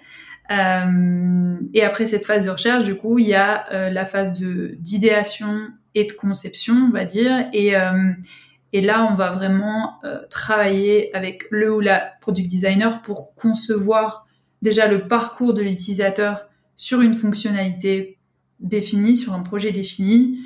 Euh, 0.50 1.56
et 1.74 1.82
après 1.82 2.06
cette 2.06 2.26
phase 2.26 2.46
de 2.46 2.50
recherche, 2.50 2.84
du 2.84 2.96
coup, 2.96 3.18
il 3.18 3.26
y 3.26 3.34
a 3.34 3.90
la 3.90 4.04
phase 4.04 4.40
d'idéation 4.40 5.68
et 5.94 6.04
de 6.04 6.12
conception, 6.12 6.74
on 6.74 6.90
va 6.90 7.04
dire. 7.04 7.48
Et, 7.52 7.76
euh, 7.76 8.12
et 8.72 8.80
là, 8.80 9.08
on 9.10 9.14
va 9.14 9.30
vraiment 9.30 9.98
euh, 10.04 10.20
travailler 10.30 11.14
avec 11.14 11.44
le 11.50 11.74
ou 11.74 11.80
la 11.80 12.12
product 12.20 12.48
designer 12.48 13.02
pour 13.02 13.34
concevoir 13.34 14.26
déjà 14.62 14.86
le 14.86 15.08
parcours 15.08 15.54
de 15.54 15.62
l'utilisateur 15.62 16.48
sur 16.76 17.00
une 17.00 17.14
fonctionnalité 17.14 18.18
définie, 18.60 19.16
sur 19.16 19.32
un 19.32 19.40
projet 19.40 19.72
défini. 19.72 20.38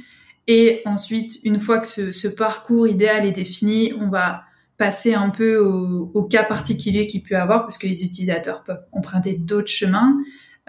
Et 0.47 0.83
ensuite, 0.85 1.41
une 1.45 1.59
fois 1.59 1.79
que 1.79 1.87
ce, 1.87 2.13
ce 2.13 2.29
parcours 2.29 2.87
idéal 2.87 3.25
est 3.27 3.33
défini, 3.33 3.93
on 3.99 4.09
va 4.09 4.45
passer 4.77 5.15
un 5.15 5.31
peu 5.31 5.59
au, 5.59 6.23
cas 6.25 6.45
particulier 6.45 7.07
qu'il 7.07 7.23
peut 7.23 7.37
avoir 7.37 7.63
parce 7.63 7.79
que 7.79 7.87
les 7.87 8.03
utilisateurs 8.03 8.65
peuvent 8.65 8.85
emprunter 8.93 9.35
d'autres 9.35 9.69
chemins. 9.69 10.17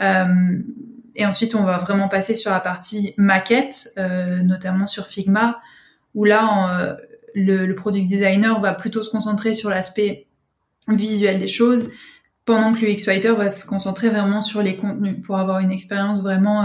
Euh, 0.01 0.59
et 1.15 1.25
ensuite, 1.25 1.55
on 1.55 1.63
va 1.63 1.77
vraiment 1.77 2.07
passer 2.07 2.35
sur 2.35 2.51
la 2.51 2.59
partie 2.59 3.13
maquette, 3.17 3.89
euh, 3.97 4.43
notamment 4.43 4.85
sur 4.85 5.07
Figma, 5.07 5.59
où 6.13 6.25
là, 6.25 6.79
euh, 6.81 6.95
le, 7.33 7.73
product 7.73 8.07
designer 8.07 8.59
va 8.59 8.73
plutôt 8.73 9.01
se 9.01 9.09
concentrer 9.09 9.53
sur 9.53 9.69
l'aspect 9.69 10.27
visuel 10.87 11.39
des 11.39 11.47
choses, 11.47 11.89
pendant 12.43 12.73
que 12.73 12.85
l'UX 12.85 13.05
Writer 13.07 13.31
va 13.31 13.49
se 13.49 13.65
concentrer 13.65 14.09
vraiment 14.09 14.41
sur 14.41 14.61
les 14.61 14.77
contenus 14.77 15.19
pour 15.23 15.37
avoir 15.37 15.59
une 15.59 15.71
expérience 15.71 16.21
vraiment 16.21 16.63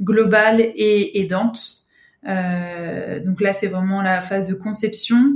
globale 0.00 0.60
et 0.60 1.20
aidante. 1.20 1.84
Donc 2.24 3.40
là, 3.40 3.52
c'est 3.52 3.68
vraiment 3.68 4.02
la 4.02 4.20
phase 4.20 4.48
de 4.48 4.54
conception. 4.54 5.34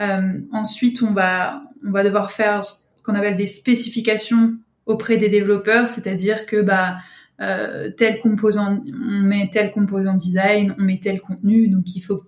Euh, 0.00 0.40
ensuite, 0.52 1.02
on 1.02 1.12
va, 1.12 1.62
on 1.84 1.90
va 1.90 2.02
devoir 2.02 2.30
faire 2.30 2.64
ce 2.64 3.02
qu'on 3.02 3.14
appelle 3.14 3.36
des 3.36 3.46
spécifications 3.46 4.58
auprès 4.86 5.16
des 5.16 5.28
développeurs, 5.28 5.88
c'est-à-dire 5.88 6.46
que 6.46 6.60
bah, 6.60 6.98
euh, 7.40 7.90
tel 7.90 8.20
composant, 8.20 8.82
on 8.86 9.20
met 9.20 9.48
tel 9.50 9.70
composant 9.70 10.14
design, 10.14 10.74
on 10.78 10.82
met 10.82 10.98
tel 10.98 11.20
contenu, 11.20 11.68
donc 11.68 11.94
il 11.94 12.00
faut 12.00 12.18
que 12.18 12.26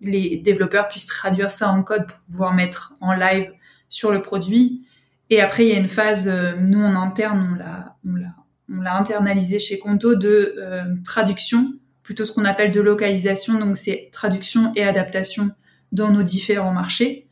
les 0.00 0.36
développeurs 0.36 0.88
puissent 0.88 1.06
traduire 1.06 1.50
ça 1.50 1.70
en 1.70 1.82
code 1.82 2.06
pour 2.06 2.18
pouvoir 2.30 2.54
mettre 2.54 2.94
en 3.00 3.12
live 3.14 3.50
sur 3.88 4.12
le 4.12 4.22
produit. 4.22 4.86
Et 5.30 5.40
après, 5.40 5.66
il 5.66 5.72
y 5.72 5.76
a 5.76 5.78
une 5.78 5.88
phase, 5.88 6.28
euh, 6.28 6.54
nous 6.56 6.80
en 6.80 6.94
interne, 6.94 7.50
on 7.52 7.54
l'a, 7.56 7.96
on 8.06 8.14
l'a, 8.14 8.34
on 8.70 8.80
l'a 8.80 8.96
internalisé 8.96 9.58
chez 9.58 9.78
Conto 9.78 10.14
de 10.14 10.54
euh, 10.58 10.84
traduction, 11.04 11.74
plutôt 12.02 12.24
ce 12.24 12.32
qu'on 12.32 12.44
appelle 12.44 12.70
de 12.70 12.80
localisation. 12.80 13.58
Donc 13.58 13.76
c'est 13.76 14.08
traduction 14.12 14.72
et 14.76 14.84
adaptation 14.84 15.50
dans 15.96 16.10
nos 16.10 16.22
différents 16.22 16.72
marchés. 16.72 17.26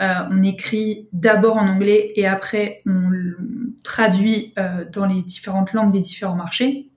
Euh, 0.00 0.14
on 0.30 0.42
écrit 0.42 1.08
d'abord 1.12 1.56
en 1.56 1.68
anglais 1.68 2.12
et 2.16 2.26
après 2.26 2.78
on 2.86 3.10
traduit 3.82 4.54
euh, 4.58 4.84
dans 4.90 5.06
les 5.06 5.22
différentes 5.22 5.72
langues 5.72 5.92
des 5.92 6.00
différents 6.00 6.36
marchés. 6.36 6.88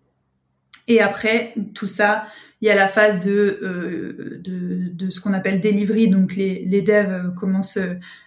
Et 0.88 1.02
après 1.02 1.54
tout 1.74 1.88
ça, 1.88 2.26
il 2.62 2.68
y 2.68 2.72
a 2.72 2.76
la 2.76 2.88
phase 2.88 3.26
de, 3.26 3.60
euh, 3.62 4.42
de, 4.44 5.10
ce 5.10 5.20
qu'on 5.20 5.34
appelle 5.34 5.60
delivery. 5.60 6.10
Donc 6.10 6.36
les, 6.36 6.64
les 6.66 6.82
devs 6.82 7.34
commencent 7.36 7.80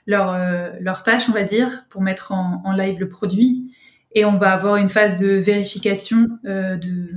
leur, 0.06 0.38
leur 0.80 1.02
tâche, 1.02 1.28
on 1.28 1.32
va 1.32 1.44
dire, 1.44 1.84
pour 1.88 2.02
mettre 2.02 2.32
en, 2.32 2.62
en, 2.64 2.72
live 2.72 2.98
le 3.00 3.08
produit. 3.08 3.72
Et 4.14 4.24
on 4.24 4.38
va 4.38 4.52
avoir 4.52 4.76
une 4.76 4.88
phase 4.88 5.18
de 5.18 5.28
vérification 5.28 6.28
de 6.44 7.10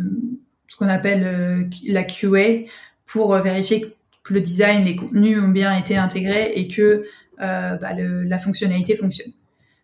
ce 0.67 0.77
qu'on 0.77 0.87
appelle 0.87 1.69
la 1.87 2.03
QA 2.03 2.65
pour 3.05 3.35
vérifier 3.35 3.95
que 4.23 4.33
le 4.33 4.41
design, 4.41 4.83
les 4.85 4.95
contenus 4.95 5.39
ont 5.41 5.47
bien 5.47 5.75
été 5.75 5.97
intégrés 5.97 6.53
et 6.55 6.67
que 6.67 7.05
euh, 7.41 7.75
bah, 7.75 7.93
la 7.93 8.37
fonctionnalité 8.37 8.95
fonctionne. 8.95 9.31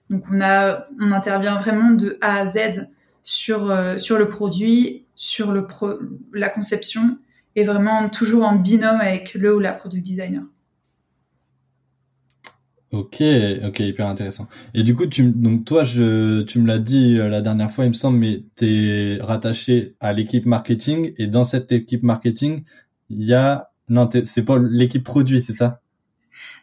Donc 0.10 0.24
on 0.32 0.40
a, 0.42 0.86
on 1.02 1.12
intervient 1.12 1.58
vraiment 1.60 1.92
de 1.92 2.18
A 2.22 2.38
à 2.38 2.48
Z 2.48 2.88
sur 3.24 3.70
euh, 3.70 3.98
sur 3.98 4.18
le 4.18 4.30
produit, 4.30 5.06
sur 5.16 5.52
le 5.52 5.66
pro, 5.66 5.94
la 6.34 6.50
conception 6.50 7.18
et 7.56 7.64
vraiment 7.64 8.08
toujours 8.10 8.44
en 8.44 8.56
binôme 8.56 9.02
avec 9.02 9.34
le 9.34 9.56
ou 9.56 9.60
la 9.60 9.74
product 9.74 10.06
designer. 10.06 10.44
Ok, 12.94 13.22
ok, 13.66 13.80
hyper 13.82 14.08
intéressant. 14.08 14.48
Et 14.74 14.82
du 14.82 14.96
coup, 14.96 15.08
donc 15.08 15.66
toi, 15.66 15.84
tu 15.84 16.00
me 16.00 16.68
l'as 16.68 16.80
dit 16.80 17.18
euh, 17.18 17.28
la 17.28 17.42
dernière 17.42 17.70
fois, 17.70 17.84
il 17.84 17.90
me 17.90 17.94
semble, 17.94 18.18
mais 18.18 18.44
tu 18.56 18.66
es 18.66 19.22
rattaché 19.22 19.96
à 20.00 20.14
l'équipe 20.14 20.46
marketing 20.46 21.12
et 21.18 21.28
dans 21.28 21.44
cette 21.44 21.74
équipe 21.74 22.04
marketing, 22.04 22.64
il 23.10 23.26
y 23.26 23.34
a 23.34 23.67
non, 23.90 24.10
c'est 24.26 24.46
pas 24.46 24.58
l'équipe 24.58 25.04
produit, 25.04 25.42
c'est 25.42 25.54
ça? 25.54 25.82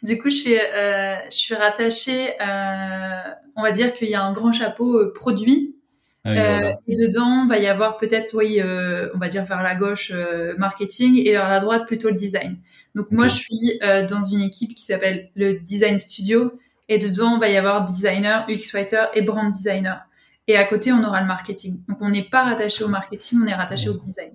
Du 0.02 0.19
coup, 0.19 0.31
je 0.31 0.37
suis, 0.37 0.59
euh, 0.59 1.16
je 1.25 1.37
suis 1.37 1.54
rattachée. 1.54 2.31
Euh, 2.40 3.31
on 3.57 3.62
va 3.62 3.73
dire 3.73 3.95
qu'il 3.95 4.09
y 4.09 4.14
a 4.14 4.23
un 4.23 4.33
grand 4.33 4.52
chapeau 4.52 4.99
euh, 4.99 5.12
produit. 5.12 5.76
Ah 6.25 6.31
euh, 6.31 6.73
Et 6.88 6.95
dedans, 6.95 7.47
va 7.47 7.59
y 7.59 7.66
avoir 7.66 7.99
peut-être, 7.99 8.35
oui, 8.35 8.61
on 8.62 9.19
va 9.19 9.28
dire 9.28 9.45
vers 9.45 9.62
la 9.62 9.75
gauche 9.75 10.12
marketing 10.57 11.21
et 11.23 11.33
vers 11.33 11.49
la 11.49 11.61
droite 11.61 11.87
plutôt 11.87 12.09
le 12.09 12.14
design. 12.14 12.59
Donc 12.95 13.11
moi, 13.11 13.28
je 13.28 13.37
suis 13.37 13.78
dans 14.09 14.23
une 14.23 14.40
équipe 14.40 14.75
qui 14.75 14.85
s'appelle 14.85 15.31
le 15.35 15.54
Design 15.54 15.99
Studio. 15.99 16.52
Et 16.88 16.99
dedans, 16.99 17.38
va 17.38 17.49
y 17.49 17.57
avoir 17.57 17.85
designer, 17.85 18.47
UX 18.49 18.73
writer 18.75 19.04
et 19.14 19.23
brand 19.23 19.50
designer. 19.50 20.07
Et 20.47 20.57
à 20.57 20.64
côté, 20.64 20.93
on 20.93 21.02
aura 21.02 21.21
le 21.21 21.26
marketing. 21.26 21.83
Donc 21.88 21.99
on 22.00 22.11
n'est 22.11 22.28
pas 22.28 22.45
rattaché 22.45 22.85
au 22.85 22.88
marketing, 22.88 23.40
on 23.43 23.47
est 23.47 23.54
rattaché 23.54 23.88
au 23.88 23.95
design. 23.95 24.33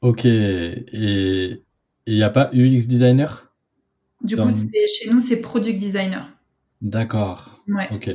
Ok. 0.00 0.24
Et 0.24 1.62
il 2.06 2.16
n'y 2.16 2.22
a 2.22 2.30
pas 2.30 2.50
UX 2.52 2.86
designer 2.86 3.52
Du 4.22 4.36
coup, 4.36 4.50
chez 4.50 5.10
nous, 5.10 5.20
c'est 5.20 5.36
product 5.36 5.78
designer. 5.78 6.28
D'accord. 6.80 7.62
Ouais. 7.68 7.88
Ok. 7.92 8.10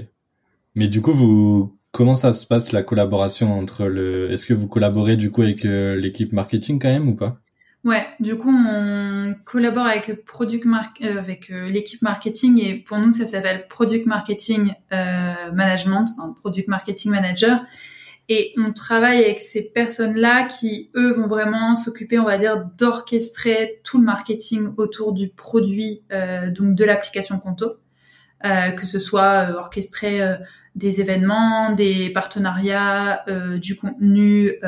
Mais 0.76 0.88
du 0.88 1.02
coup, 1.02 1.14
vous, 1.14 1.78
comment 1.92 2.16
ça 2.16 2.34
se 2.34 2.46
passe 2.46 2.72
la 2.72 2.84
collaboration 2.84 3.58
entre 3.58 3.86
le, 3.86 4.30
est-ce 4.30 4.46
que 4.46 4.54
vous 4.54 4.68
collaborez 4.68 5.16
du 5.16 5.32
coup 5.32 5.42
avec 5.42 5.66
euh, 5.66 5.96
l'équipe 5.96 6.34
marketing 6.34 6.80
quand 6.80 6.90
même 6.90 7.10
ou 7.10 7.16
pas? 7.16 7.40
Ouais, 7.84 8.06
du 8.20 8.36
coup, 8.36 8.52
on 8.52 9.34
collabore 9.46 9.86
avec 9.86 10.26
product 10.26 10.66
euh, 11.02 11.18
avec 11.18 11.50
euh, 11.50 11.70
l'équipe 11.70 12.02
marketing 12.02 12.62
et 12.62 12.76
pour 12.76 12.98
nous, 12.98 13.14
ça 13.14 13.26
s'appelle 13.26 13.68
product 13.70 14.06
marketing 14.06 14.74
management, 14.92 16.06
enfin, 16.18 16.36
product 16.42 16.68
marketing 16.68 17.12
manager. 17.12 17.62
Et 18.30 18.54
on 18.58 18.74
travaille 18.74 19.24
avec 19.24 19.40
ces 19.40 19.62
personnes-là 19.62 20.44
qui, 20.44 20.92
eux, 20.96 21.14
vont 21.14 21.28
vraiment 21.28 21.78
s'occuper, 21.78 22.20
on 22.20 22.26
va 22.26 22.38
dire, 22.38 22.66
d'orchestrer 22.78 23.80
tout 23.84 24.00
le 24.00 24.04
marketing 24.04 24.74
autour 24.76 25.14
du 25.14 25.30
produit, 25.30 26.04
euh, 26.12 26.52
donc 26.52 26.76
de 26.76 26.84
l'application 26.84 27.40
Conto, 27.40 27.76
euh, 28.46 28.72
que 28.72 28.86
ce 28.86 29.00
soit 29.00 29.50
euh, 29.50 29.54
orchestrer 29.54 30.22
euh, 30.22 30.36
des 30.76 31.00
événements, 31.00 31.72
des 31.72 32.10
partenariats, 32.10 33.24
euh, 33.30 33.58
du 33.58 33.78
contenu, 33.78 34.60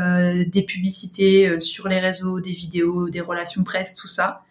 des 0.47 0.63
publicités 0.63 1.59
sur 1.59 1.87
les 1.87 1.99
réseaux, 1.99 2.39
des 2.39 2.51
vidéos, 2.53 3.09
des 3.09 3.21
relations 3.21 3.63
presse, 3.63 3.93
tout 3.93 4.07
ça. 4.07 4.43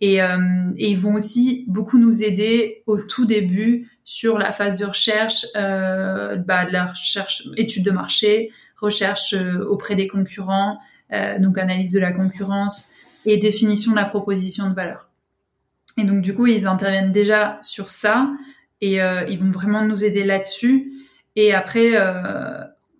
Et, 0.00 0.16
et, 0.16 0.90
ils 0.90 0.98
vont 0.98 1.14
aussi 1.14 1.64
beaucoup 1.68 1.98
nous 1.98 2.22
aider 2.22 2.82
au 2.86 2.98
tout 2.98 3.24
début 3.24 3.80
sur 4.04 4.38
la 4.38 4.52
phase 4.52 4.78
de 4.78 4.84
recherche, 4.84 5.46
euh, 5.56 6.36
bah, 6.36 6.66
de 6.66 6.72
la 6.72 6.86
recherche, 6.86 7.48
étude 7.56 7.84
de 7.84 7.90
marché, 7.90 8.52
recherche 8.76 9.32
euh, 9.32 9.64
auprès 9.64 9.94
des 9.94 10.06
concurrents, 10.06 10.78
euh, 11.12 11.38
donc 11.38 11.58
analyse 11.58 11.92
de 11.92 11.98
la 11.98 12.12
concurrence 12.12 12.88
et 13.24 13.38
définition 13.38 13.92
de 13.92 13.96
la 13.96 14.04
proposition 14.04 14.68
de 14.68 14.74
valeur. 14.74 15.08
Et 15.96 16.04
donc 16.04 16.20
du 16.20 16.34
coup, 16.34 16.46
ils 16.46 16.66
interviennent 16.66 17.12
déjà 17.12 17.58
sur 17.62 17.88
ça. 17.88 18.30
et 18.80 18.98
ils 19.28 19.38
vont 19.38 19.50
vraiment 19.50 19.82
nous 19.82 20.04
aider 20.04 20.24
là-dessus. 20.24 20.92
Et 21.36 21.54
après, 21.54 21.96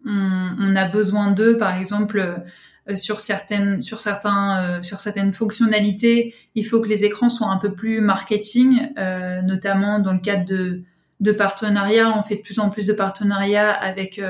on, 0.04 0.76
a 0.76 0.84
besoin 0.84 1.30
d'eux, 1.32 1.56
par 1.58 1.76
exemple 1.76 2.18
euh, 2.18 2.36
sur 2.94 3.20
certaines 3.20 3.80
sur 3.82 4.00
certains 4.00 4.62
euh, 4.62 4.82
sur 4.82 5.00
certaines 5.00 5.32
fonctionnalités, 5.32 6.34
il 6.54 6.64
faut 6.64 6.80
que 6.80 6.88
les 6.88 7.04
écrans 7.04 7.30
soient 7.30 7.48
un 7.48 7.56
peu 7.56 7.72
plus 7.72 8.00
marketing, 8.00 8.88
euh, 8.98 9.42
notamment 9.42 9.98
dans 9.98 10.12
le 10.12 10.20
cadre 10.20 10.44
de 10.44 10.82
de 11.20 11.32
partenariats. 11.32 12.12
On 12.18 12.22
fait 12.22 12.36
de 12.36 12.42
plus 12.42 12.58
en 12.58 12.70
plus 12.70 12.86
de 12.86 12.92
partenariats 12.92 13.70
avec 13.70 14.20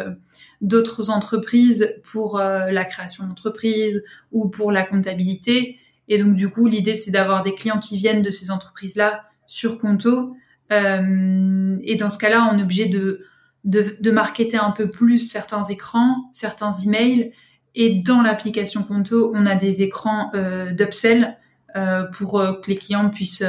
d'autres 0.61 1.11
entreprises 1.11 1.95
pour 2.05 2.39
la 2.39 2.85
création 2.85 3.27
d'entreprises 3.27 4.05
ou 4.33 4.49
pour 4.49 4.71
la 4.71 4.85
comptabilité. 4.85 5.79
Et 6.09 6.19
donc 6.19 6.35
du 6.35 6.51
coup, 6.51 6.67
l'idée 6.67 6.95
c'est 6.95 7.11
d'avoir 7.11 7.43
des 7.43 7.55
clients 7.55 7.79
qui 7.79 7.97
viennent 7.97 8.23
de 8.23 8.31
ces 8.31 8.51
entreprises-là 8.51 9.25
sur 9.47 9.79
Conto. 9.79 10.37
Euh, 10.73 11.77
et 11.83 11.97
dans 11.97 12.11
ce 12.11 12.19
cas-là, 12.19 12.51
on 12.53 12.59
est 12.59 12.63
obligé 12.63 12.87
de, 12.87 13.25
de, 13.65 13.97
de 14.01 14.11
marketer 14.11 14.57
un 14.57 14.71
peu 14.71 14.91
plus 14.91 15.19
certains 15.19 15.65
écrans, 15.65 16.29
certains 16.33 16.73
emails 16.73 17.33
et 17.75 17.95
dans 17.95 18.23
l'application 18.23 18.83
Conto, 18.83 19.33
on 19.35 19.47
a 19.47 19.57
des 19.57 19.83
écrans 19.83 20.31
euh, 20.35 20.73
d'upsell 20.73 21.37
euh, 21.77 22.05
pour 22.05 22.39
euh, 22.39 22.53
que 22.61 22.71
les 22.71 22.77
clients 22.77 23.11
puissent 23.11 23.45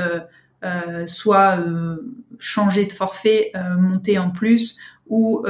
soit 1.05 1.59
changer 2.39 2.85
de 2.85 2.91
forfait, 2.91 3.51
monter 3.77 4.17
en 4.17 4.31
plus 4.31 4.77
ou 5.07 5.45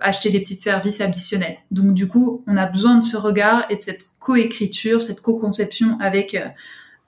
acheter 0.00 0.30
des 0.30 0.38
petits 0.38 0.54
services 0.60 1.00
additionnels. 1.00 1.56
Donc 1.72 1.92
du 1.92 2.06
coup, 2.06 2.44
on 2.46 2.56
a 2.56 2.66
besoin 2.66 2.98
de 2.98 3.02
ce 3.02 3.16
regard 3.16 3.66
et 3.68 3.74
de 3.74 3.80
cette 3.80 4.08
coécriture, 4.20 5.02
cette 5.02 5.20
co-conception 5.20 5.98
avec 5.98 6.38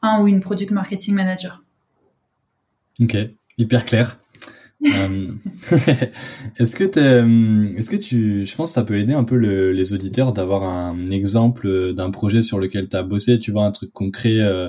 un 0.02 0.20
ou 0.20 0.26
une 0.26 0.40
product 0.40 0.72
marketing 0.72 1.14
manager. 1.14 1.62
Ok, 3.00 3.16
hyper 3.58 3.84
clair. 3.84 4.18
Euh, 4.84 5.32
est-ce 6.58 6.76
que 6.76 6.84
euh, 6.98 7.98
tu, 7.98 8.44
je 8.44 8.56
pense 8.56 8.70
que 8.70 8.74
ça 8.74 8.84
peut 8.84 8.98
aider 8.98 9.14
un 9.14 9.24
peu 9.24 9.36
les 9.36 9.92
auditeurs 9.92 10.32
d'avoir 10.32 10.64
un 10.64 11.06
exemple 11.06 11.94
d'un 11.94 12.10
projet 12.10 12.42
sur 12.42 12.58
lequel 12.58 12.88
tu 12.88 12.96
as 12.96 13.02
bossé, 13.02 13.38
tu 13.38 13.52
vois, 13.52 13.64
un 13.64 13.72
truc 13.72 13.92
concret. 13.92 14.40
Euh, 14.40 14.68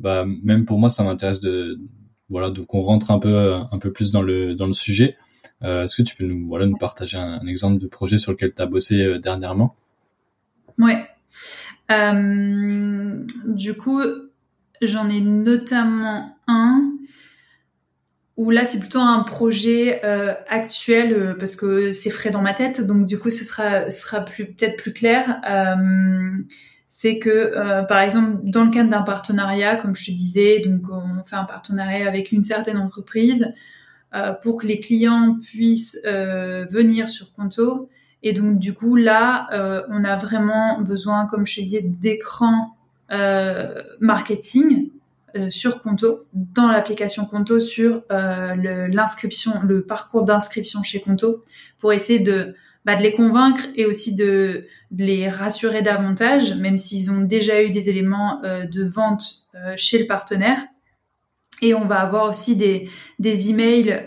bah, 0.00 0.24
même 0.42 0.64
pour 0.64 0.78
moi, 0.78 0.90
ça 0.90 1.02
m'intéresse 1.02 1.40
de, 1.40 1.80
voilà, 2.28 2.50
de 2.50 2.60
qu'on 2.60 2.80
rentre 2.80 3.10
un 3.10 3.18
peu, 3.18 3.54
un 3.54 3.78
peu 3.78 3.92
plus 3.92 4.12
dans 4.12 4.22
le, 4.22 4.54
dans 4.54 4.66
le 4.66 4.72
sujet. 4.72 5.16
est-ce 5.62 5.96
que 5.96 6.02
tu 6.02 6.14
peux 6.14 6.24
nous, 6.24 6.46
voilà, 6.46 6.66
nous 6.66 6.76
partager 6.76 7.18
un, 7.18 7.44
exemple 7.46 7.80
de 7.80 7.86
projet 7.88 8.18
sur 8.18 8.32
lequel 8.32 8.54
tu 8.54 8.62
as 8.62 8.66
bossé 8.66 9.18
dernièrement? 9.18 9.74
Ouais. 10.78 11.04
du 13.48 13.74
coup, 13.74 14.00
j'en 14.80 15.08
ai 15.08 15.20
notamment 15.20 16.36
un 16.46 16.97
ou 18.38 18.50
là 18.50 18.64
c'est 18.64 18.78
plutôt 18.78 19.00
un 19.00 19.24
projet 19.24 20.00
euh, 20.04 20.32
actuel 20.48 21.12
euh, 21.12 21.34
parce 21.34 21.56
que 21.56 21.92
c'est 21.92 22.08
frais 22.08 22.30
dans 22.30 22.40
ma 22.40 22.54
tête. 22.54 22.86
Donc 22.86 23.04
du 23.04 23.18
coup 23.18 23.30
ce 23.30 23.44
sera 23.44 24.20
peut-être 24.20 24.76
plus 24.76 24.92
clair. 24.92 25.40
Euh, 25.50 26.30
c'est 26.86 27.18
que 27.18 27.84
par 27.86 28.00
exemple 28.00 28.38
dans 28.44 28.64
le 28.64 28.70
cadre 28.70 28.90
d'un 28.90 29.02
partenariat 29.02 29.76
comme 29.76 29.94
je 29.94 30.06
te 30.06 30.10
disais 30.10 30.60
donc 30.60 30.82
on 30.90 31.22
fait 31.26 31.36
un 31.36 31.44
partenariat 31.44 32.08
avec 32.08 32.32
une 32.32 32.42
certaine 32.42 32.78
entreprise 32.78 33.54
pour 34.42 34.58
que 34.58 34.66
les 34.66 34.80
clients 34.80 35.36
puissent 35.38 36.00
venir 36.04 37.08
sur 37.08 37.32
Conto. 37.34 37.88
Et 38.24 38.32
donc 38.32 38.58
du 38.58 38.74
coup 38.74 38.96
là 38.96 39.84
on 39.90 40.02
a 40.02 40.16
vraiment 40.16 40.80
besoin 40.80 41.26
comme 41.26 41.46
je 41.46 41.56
te 41.56 41.60
disais 41.60 41.82
d'écran 41.82 42.74
marketing 44.00 44.87
euh, 45.36 45.50
sur 45.50 45.82
Conto, 45.82 46.20
dans 46.32 46.68
l'application 46.68 47.26
Conto, 47.26 47.60
sur 47.60 48.02
euh, 48.10 48.88
l'inscription, 48.88 49.60
le, 49.62 49.82
parcours 49.82 50.24
d'inscription 50.24 50.82
chez 50.82 51.00
Conto, 51.00 51.44
pour 51.78 51.92
essayer 51.92 52.18
de, 52.18 52.54
bah, 52.84 52.96
de 52.96 53.02
les 53.02 53.12
convaincre 53.12 53.64
et 53.74 53.84
aussi 53.84 54.14
de, 54.16 54.62
les 54.90 55.28
rassurer 55.28 55.82
davantage, 55.82 56.54
même 56.54 56.78
s'ils 56.78 57.10
ont 57.10 57.20
déjà 57.20 57.62
eu 57.62 57.70
des 57.70 57.90
éléments 57.90 58.42
euh, 58.44 58.64
de 58.64 58.84
vente 58.84 59.48
chez 59.76 59.98
le 59.98 60.06
partenaire. 60.06 60.58
Et 61.62 61.74
on 61.74 61.84
va 61.84 61.96
avoir 61.96 62.30
aussi 62.30 62.54
des, 62.54 62.88
des 63.18 63.50
emails 63.50 64.06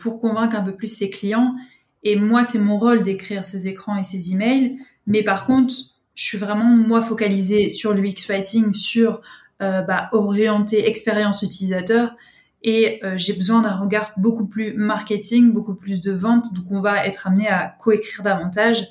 pour 0.00 0.18
convaincre 0.18 0.56
un 0.56 0.64
peu 0.64 0.72
plus 0.72 0.88
ses 0.88 1.08
clients. 1.08 1.54
Et 2.02 2.16
moi, 2.16 2.42
c'est 2.42 2.58
mon 2.58 2.76
rôle 2.76 3.04
d'écrire 3.04 3.44
ces 3.44 3.68
écrans 3.68 3.96
et 3.96 4.02
ces 4.02 4.32
emails. 4.32 4.78
Mais 5.06 5.22
par 5.22 5.46
contre, 5.46 5.72
je 6.16 6.24
suis 6.24 6.38
vraiment 6.38 6.76
moi 6.76 7.00
focalisée 7.02 7.68
sur 7.68 7.94
l'UX 7.94 8.26
writing, 8.28 8.72
sur 8.72 9.22
euh, 9.62 9.82
bah, 9.82 10.08
orienté 10.12 10.88
expérience 10.88 11.42
utilisateur. 11.42 12.16
Et 12.62 13.00
euh, 13.04 13.14
j'ai 13.16 13.32
besoin 13.32 13.62
d'un 13.62 13.76
regard 13.76 14.12
beaucoup 14.16 14.46
plus 14.46 14.74
marketing, 14.74 15.52
beaucoup 15.52 15.74
plus 15.74 16.00
de 16.00 16.12
vente. 16.12 16.52
Donc 16.52 16.66
on 16.70 16.80
va 16.80 17.06
être 17.06 17.26
amené 17.26 17.48
à 17.48 17.74
coécrire 17.80 18.22
davantage 18.22 18.86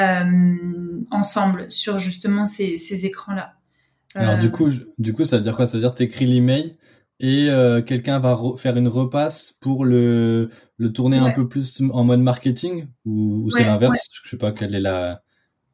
euh, 0.00 1.02
ensemble 1.10 1.70
sur 1.70 1.98
justement 1.98 2.46
ces, 2.46 2.78
ces 2.78 3.04
écrans-là. 3.04 3.54
Alors 4.14 4.38
du 4.38 4.50
coup, 4.50 4.70
du 4.98 5.14
coup, 5.14 5.24
ça 5.24 5.36
veut 5.36 5.42
dire 5.42 5.56
quoi? 5.56 5.66
Ça 5.66 5.76
veut 5.78 5.82
dire 5.82 5.94
t'écris 5.94 6.26
l'email 6.26 6.76
et 7.20 7.48
quelqu'un 7.86 8.18
va 8.18 8.38
faire 8.58 8.76
une 8.76 8.88
repasse 8.88 9.56
pour 9.60 9.84
le, 9.84 10.50
le 10.76 10.92
tourner 10.92 11.16
un 11.18 11.30
peu 11.30 11.48
plus 11.48 11.82
en 11.92 12.04
mode 12.04 12.20
marketing? 12.20 12.88
Ou, 13.06 13.48
c'est 13.50 13.64
l'inverse? 13.64 14.08
Je 14.24 14.30
sais 14.30 14.36
pas 14.36 14.52
quelle 14.52 14.74
est 14.74 14.80
la 14.80 15.22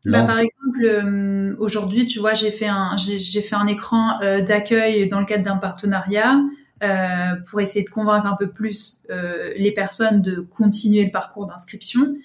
bah, 0.08 0.22
par 0.22 0.38
exemple, 0.38 0.84
euh, 0.84 1.54
aujourd'hui, 1.58 2.06
tu 2.06 2.18
vois, 2.18 2.34
j'ai 2.34 2.50
fait 2.50 2.66
un, 2.66 2.96
j'ai 2.96 3.42
fait 3.42 3.54
un 3.54 3.66
écran 3.66 4.20
euh, 4.22 4.40
d'accueil 4.40 5.08
dans 5.08 5.20
le 5.20 5.26
cadre 5.26 5.44
d'un 5.44 5.56
partenariat 5.56 6.40
euh, 6.82 7.34
pour 7.50 7.60
essayer 7.60 7.84
de 7.84 7.90
convaincre 7.90 8.26
un 8.26 8.36
peu 8.36 8.48
plus 8.48 9.02
les 9.56 9.72
personnes 9.72 10.22
de 10.22 10.40
continuer 10.40 11.04
le 11.04 11.10
parcours 11.10 11.46
d'inscription. 11.46 12.16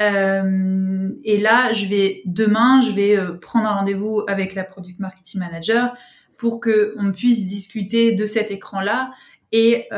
et 0.00 1.38
là, 1.38 1.72
je 1.72 1.86
vais 1.86 2.22
demain, 2.24 2.80
je 2.80 2.92
vais 2.92 3.18
prendre 3.40 3.66
un 3.66 3.74
rendez-vous 3.74 4.22
avec 4.28 4.54
la 4.54 4.64
product 4.64 4.98
marketing 5.00 5.40
manager 5.40 5.94
pour 6.36 6.60
que 6.60 6.92
on 6.98 7.12
puisse 7.12 7.44
discuter 7.44 8.12
de 8.12 8.24
cet 8.24 8.50
écran-là 8.50 9.10
et 9.50 9.88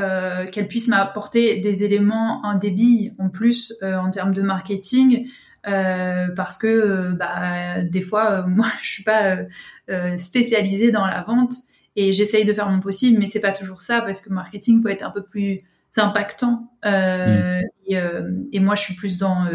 qu'elle 0.52 0.68
puisse 0.68 0.88
m'apporter 0.88 1.60
des 1.60 1.84
éléments, 1.84 2.44
un 2.44 2.56
débit 2.56 3.12
en 3.18 3.28
plus 3.28 3.78
en 3.82 4.10
termes 4.10 4.32
de 4.32 4.42
marketing 4.42 5.26
euh, 5.26 5.26
parce 5.64 6.56
que 6.56 6.66
euh, 6.66 7.12
bah, 7.12 7.82
des 7.82 8.00
fois, 8.00 8.32
euh, 8.32 8.42
moi, 8.46 8.68
je 8.82 8.88
suis 8.88 9.04
pas 9.04 9.38
spécialisée 10.18 10.92
dans 10.92 11.06
la 11.06 11.22
vente 11.22 11.54
et 11.96 12.12
j'essaye 12.12 12.44
de 12.44 12.52
faire 12.52 12.68
mon 12.68 12.80
possible, 12.80 13.18
mais 13.18 13.26
c'est 13.26 13.40
pas 13.40 13.50
toujours 13.50 13.80
ça 13.80 14.00
parce 14.02 14.20
que 14.20 14.30
marketing 14.30 14.82
faut 14.82 14.88
être 14.88 15.02
un 15.02 15.10
peu 15.10 15.22
plus 15.22 15.58
impactant. 15.96 16.70
Mm. 16.84 17.62
Et, 17.86 17.98
et, 18.52 18.60
moi, 18.60 18.76
je 18.76 18.82
suis 18.82 18.94
plus 18.94 19.18
dans 19.18 19.46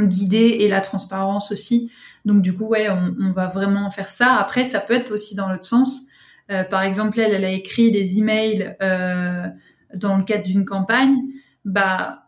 guider 0.00 0.56
et 0.60 0.68
la 0.68 0.80
transparence 0.80 1.52
aussi. 1.52 1.90
Donc 2.24 2.40
du 2.40 2.54
coup, 2.54 2.64
ouais, 2.64 2.88
on, 2.88 3.14
on, 3.20 3.32
va 3.32 3.48
vraiment 3.48 3.90
faire 3.90 4.08
ça. 4.08 4.36
Après, 4.36 4.64
ça 4.64 4.80
peut 4.80 4.94
être 4.94 5.10
aussi 5.10 5.34
dans 5.34 5.48
l'autre 5.50 5.64
sens. 5.64 6.06
Euh, 6.50 6.64
par 6.64 6.82
exemple, 6.82 7.18
elle, 7.20 7.32
elle 7.32 7.44
a 7.44 7.50
écrit 7.50 7.90
des 7.90 8.18
emails 8.18 8.76
euh, 8.82 9.46
dans 9.94 10.16
le 10.16 10.24
cadre 10.24 10.44
d'une 10.44 10.64
campagne. 10.64 11.16
Bah, 11.64 12.21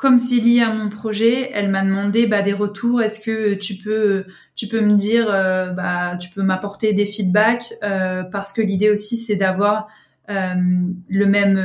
comme 0.00 0.16
c'est 0.16 0.36
lié 0.36 0.62
à 0.62 0.72
mon 0.72 0.88
projet, 0.88 1.50
elle 1.52 1.68
m'a 1.68 1.84
demandé 1.84 2.26
bah, 2.26 2.40
des 2.40 2.54
retours. 2.54 3.02
Est-ce 3.02 3.20
que 3.20 3.52
tu 3.52 3.74
peux, 3.74 4.24
me 4.80 4.94
dire, 4.94 5.26
euh, 5.28 5.68
bah, 5.68 6.16
tu 6.16 6.30
peux 6.30 6.42
m'apporter 6.42 6.94
des 6.94 7.04
feedbacks 7.04 7.74
euh, 7.84 8.24
parce 8.24 8.54
que 8.54 8.62
l'idée 8.62 8.88
aussi 8.88 9.18
c'est 9.18 9.36
d'avoir 9.36 9.88
euh, 10.30 10.54
le 11.06 11.26
même, 11.26 11.62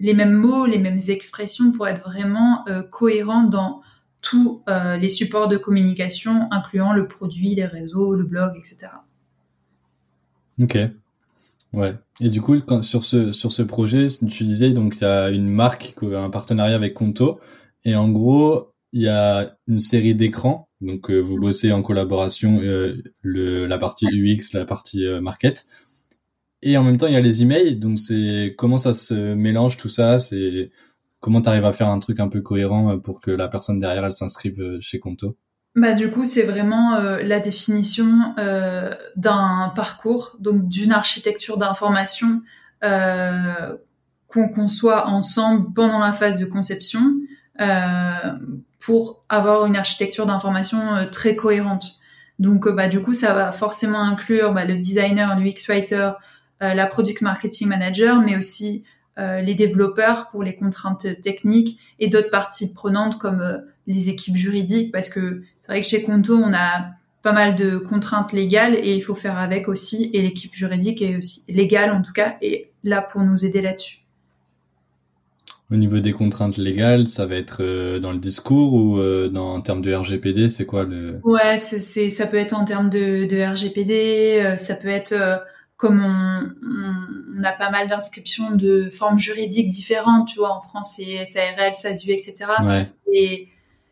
les 0.00 0.14
mêmes 0.14 0.32
mots, 0.32 0.64
les 0.64 0.78
mêmes 0.78 0.98
expressions 1.08 1.70
pour 1.70 1.86
être 1.86 2.02
vraiment 2.02 2.64
cohérent 2.90 3.42
dans 3.42 3.82
tous 4.22 4.62
les 4.66 5.10
supports 5.10 5.48
de 5.48 5.58
communication, 5.58 6.48
incluant 6.50 6.94
le 6.94 7.06
produit, 7.06 7.54
les 7.54 7.66
réseaux, 7.66 8.14
le 8.14 8.24
blog, 8.24 8.52
etc. 8.56 8.92
Ok. 10.58 10.78
Ouais. 11.74 11.92
Et 12.20 12.30
du 12.30 12.40
coup, 12.40 12.56
sur 12.80 13.04
ce 13.04 13.32
sur 13.32 13.52
ce 13.52 13.62
projet, 13.62 14.08
tu 14.08 14.44
disais 14.44 14.70
donc 14.70 14.96
il 14.96 15.02
y 15.02 15.06
a 15.06 15.28
une 15.28 15.48
marque, 15.48 15.94
un 16.02 16.30
partenariat 16.30 16.74
avec 16.74 16.94
Conto. 16.94 17.38
Et 17.84 17.94
en 17.96 18.08
gros, 18.08 18.72
il 18.92 19.02
y 19.02 19.08
a 19.08 19.56
une 19.66 19.80
série 19.80 20.14
d'écrans. 20.14 20.68
Donc, 20.80 21.10
euh, 21.10 21.18
vous 21.18 21.38
bossez 21.38 21.72
en 21.72 21.82
collaboration 21.82 22.60
euh, 22.62 23.02
la 23.24 23.78
partie 23.78 24.06
UX, 24.06 24.52
la 24.52 24.64
partie 24.64 25.06
euh, 25.06 25.20
market. 25.20 25.66
Et 26.62 26.76
en 26.76 26.84
même 26.84 26.96
temps, 26.96 27.06
il 27.06 27.14
y 27.14 27.16
a 27.16 27.20
les 27.20 27.42
emails. 27.42 27.76
Donc, 27.76 27.98
c'est 27.98 28.54
comment 28.56 28.78
ça 28.78 28.94
se 28.94 29.14
mélange 29.14 29.76
tout 29.76 29.88
ça. 29.88 30.18
C'est 30.18 30.70
comment 31.20 31.42
tu 31.42 31.48
arrives 31.48 31.64
à 31.64 31.72
faire 31.72 31.88
un 31.88 31.98
truc 31.98 32.20
un 32.20 32.28
peu 32.28 32.40
cohérent 32.40 32.98
pour 32.98 33.20
que 33.20 33.30
la 33.30 33.48
personne 33.48 33.78
derrière 33.78 34.04
elle 34.04 34.12
s'inscrive 34.12 34.78
chez 34.80 34.98
Conto? 34.98 35.36
Bah 35.74 35.92
du 35.92 36.10
coup, 36.10 36.24
c'est 36.24 36.42
vraiment 36.42 36.98
la 36.98 37.38
définition 37.38 38.34
d'un 39.16 39.72
parcours, 39.76 40.36
donc 40.40 40.68
d'une 40.68 40.92
architecture 40.92 41.58
d'information 41.58 42.42
qu'on 42.80 44.48
conçoit 44.48 45.06
ensemble 45.06 45.72
pendant 45.74 46.00
la 46.00 46.12
phase 46.12 46.40
de 46.40 46.46
conception 46.46 47.18
pour 48.80 49.24
avoir 49.28 49.66
une 49.66 49.76
architecture 49.76 50.26
d'information 50.26 50.94
euh, 50.94 51.04
très 51.06 51.36
cohérente. 51.36 51.96
Donc, 52.38 52.66
euh, 52.66 52.72
bah, 52.72 52.88
du 52.88 53.00
coup, 53.00 53.14
ça 53.14 53.34
va 53.34 53.52
forcément 53.52 54.00
inclure 54.00 54.52
bah, 54.52 54.64
le 54.64 54.76
designer, 54.76 55.38
le 55.38 55.46
UX 55.46 55.66
writer, 55.68 56.12
la 56.60 56.86
product 56.86 57.22
marketing 57.22 57.68
manager, 57.68 58.20
mais 58.20 58.36
aussi 58.36 58.82
les 59.16 59.54
développeurs 59.54 60.28
pour 60.30 60.42
les 60.42 60.56
contraintes 60.56 61.20
techniques 61.20 61.78
et 62.00 62.08
d'autres 62.08 62.30
parties 62.30 62.72
prenantes 62.72 63.16
comme 63.16 63.62
les 63.86 64.08
équipes 64.08 64.34
juridiques 64.34 64.90
parce 64.90 65.08
que 65.08 65.42
c'est 65.62 65.68
vrai 65.68 65.80
que 65.80 65.86
chez 65.86 66.02
Conto 66.02 66.36
on 66.36 66.52
a 66.52 66.90
pas 67.22 67.32
mal 67.32 67.54
de 67.54 67.78
contraintes 67.78 68.32
légales 68.32 68.74
et 68.74 68.94
il 68.94 69.02
faut 69.02 69.14
faire 69.14 69.38
avec 69.38 69.68
aussi 69.68 70.10
et 70.12 70.22
l'équipe 70.22 70.54
juridique 70.54 71.00
est 71.00 71.16
aussi 71.16 71.44
légale 71.48 71.90
en 71.92 72.02
tout 72.02 72.12
cas 72.12 72.36
est 72.42 72.70
là 72.82 73.02
pour 73.02 73.22
nous 73.22 73.44
aider 73.44 73.60
là-dessus. 73.60 74.00
Au 75.70 75.76
niveau 75.76 76.00
des 76.00 76.12
contraintes 76.12 76.56
légales, 76.56 77.08
ça 77.08 77.26
va 77.26 77.34
être 77.34 77.62
euh, 77.62 77.98
dans 77.98 78.12
le 78.12 78.18
discours 78.18 78.72
ou 78.72 78.98
euh, 78.98 79.28
dans, 79.28 79.56
en 79.56 79.60
termes 79.60 79.82
de 79.82 79.92
RGPD, 79.92 80.48
c'est 80.48 80.64
quoi 80.64 80.84
le? 80.84 81.20
Ouais, 81.24 81.58
c'est 81.58 82.08
ça 82.08 82.26
peut 82.26 82.38
être 82.38 82.54
en 82.54 82.64
termes 82.64 82.88
de, 82.88 83.26
de 83.26 83.42
RGPD, 83.42 84.40
euh, 84.40 84.56
ça 84.56 84.74
peut 84.74 84.88
être 84.88 85.14
comme 85.76 86.02
on, 86.02 86.48
on, 87.38 87.44
a 87.44 87.52
pas 87.52 87.70
mal 87.70 87.86
d'inscriptions 87.86 88.52
de 88.52 88.88
formes 88.90 89.18
juridiques 89.18 89.68
différentes, 89.68 90.28
tu 90.28 90.38
vois, 90.38 90.56
en 90.56 90.62
France 90.62 90.94
c'est 90.96 91.26
SARL, 91.26 91.74
SASU, 91.74 92.12
etc. 92.12 92.32
Ouais. 92.64 92.90
Et 93.12 93.48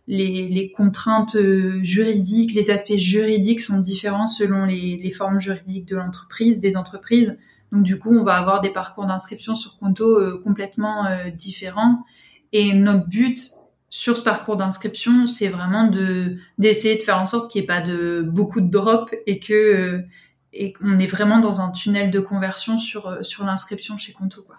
les, 0.06 0.48
les, 0.48 0.72
contraintes 0.72 1.36
juridiques, 1.82 2.54
les 2.54 2.70
aspects 2.70 2.96
juridiques 2.96 3.60
sont 3.60 3.78
différents 3.78 4.28
selon 4.28 4.64
les, 4.64 4.96
les 4.96 5.10
formes 5.10 5.40
juridiques 5.40 5.86
de 5.86 5.96
l'entreprise, 5.96 6.58
des 6.58 6.76
entreprises. 6.76 7.36
Donc 7.72 7.82
du 7.82 7.98
coup, 7.98 8.16
on 8.16 8.24
va 8.24 8.34
avoir 8.34 8.60
des 8.60 8.70
parcours 8.70 9.06
d'inscription 9.06 9.54
sur 9.54 9.78
Conto 9.78 10.18
euh, 10.18 10.40
complètement 10.42 11.06
euh, 11.06 11.30
différents. 11.30 12.04
Et 12.52 12.74
notre 12.74 13.06
but 13.06 13.50
sur 13.88 14.16
ce 14.16 14.22
parcours 14.22 14.56
d'inscription, 14.56 15.26
c'est 15.26 15.48
vraiment 15.48 15.88
de 15.88 16.28
d'essayer 16.58 16.96
de 16.96 17.02
faire 17.02 17.18
en 17.18 17.26
sorte 17.26 17.50
qu'il 17.50 17.60
n'y 17.60 17.64
ait 17.64 17.66
pas 17.66 17.80
de 17.80 18.22
beaucoup 18.26 18.60
de 18.60 18.70
drops 18.70 19.12
et 19.26 19.38
que 19.38 19.52
euh, 19.52 20.04
et 20.52 20.72
qu'on 20.72 20.98
est 20.98 21.06
vraiment 21.06 21.38
dans 21.38 21.60
un 21.60 21.70
tunnel 21.70 22.10
de 22.10 22.20
conversion 22.20 22.78
sur 22.78 23.18
sur 23.24 23.44
l'inscription 23.44 23.96
chez 23.96 24.12
Conto 24.12 24.42
quoi. 24.42 24.56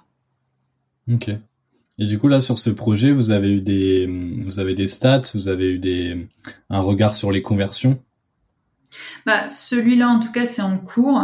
Ok. 1.11 1.29
Et 1.99 2.05
du 2.05 2.19
coup 2.19 2.27
là 2.27 2.41
sur 2.41 2.59
ce 2.59 2.69
projet, 2.69 3.11
vous 3.11 3.31
avez 3.31 3.51
eu 3.51 3.61
des 3.61 4.05
vous 4.45 4.59
avez 4.59 4.75
des 4.75 4.87
stats, 4.87 5.23
vous 5.33 5.47
avez 5.47 5.71
eu 5.71 5.79
des 5.79 6.27
un 6.69 6.81
regard 6.81 7.15
sur 7.15 7.31
les 7.31 7.41
conversions? 7.41 7.99
Bah 9.25 9.49
celui-là 9.49 10.09
en 10.09 10.19
tout 10.19 10.31
cas 10.31 10.45
c'est 10.45 10.61
en 10.61 10.77
cours. 10.77 11.21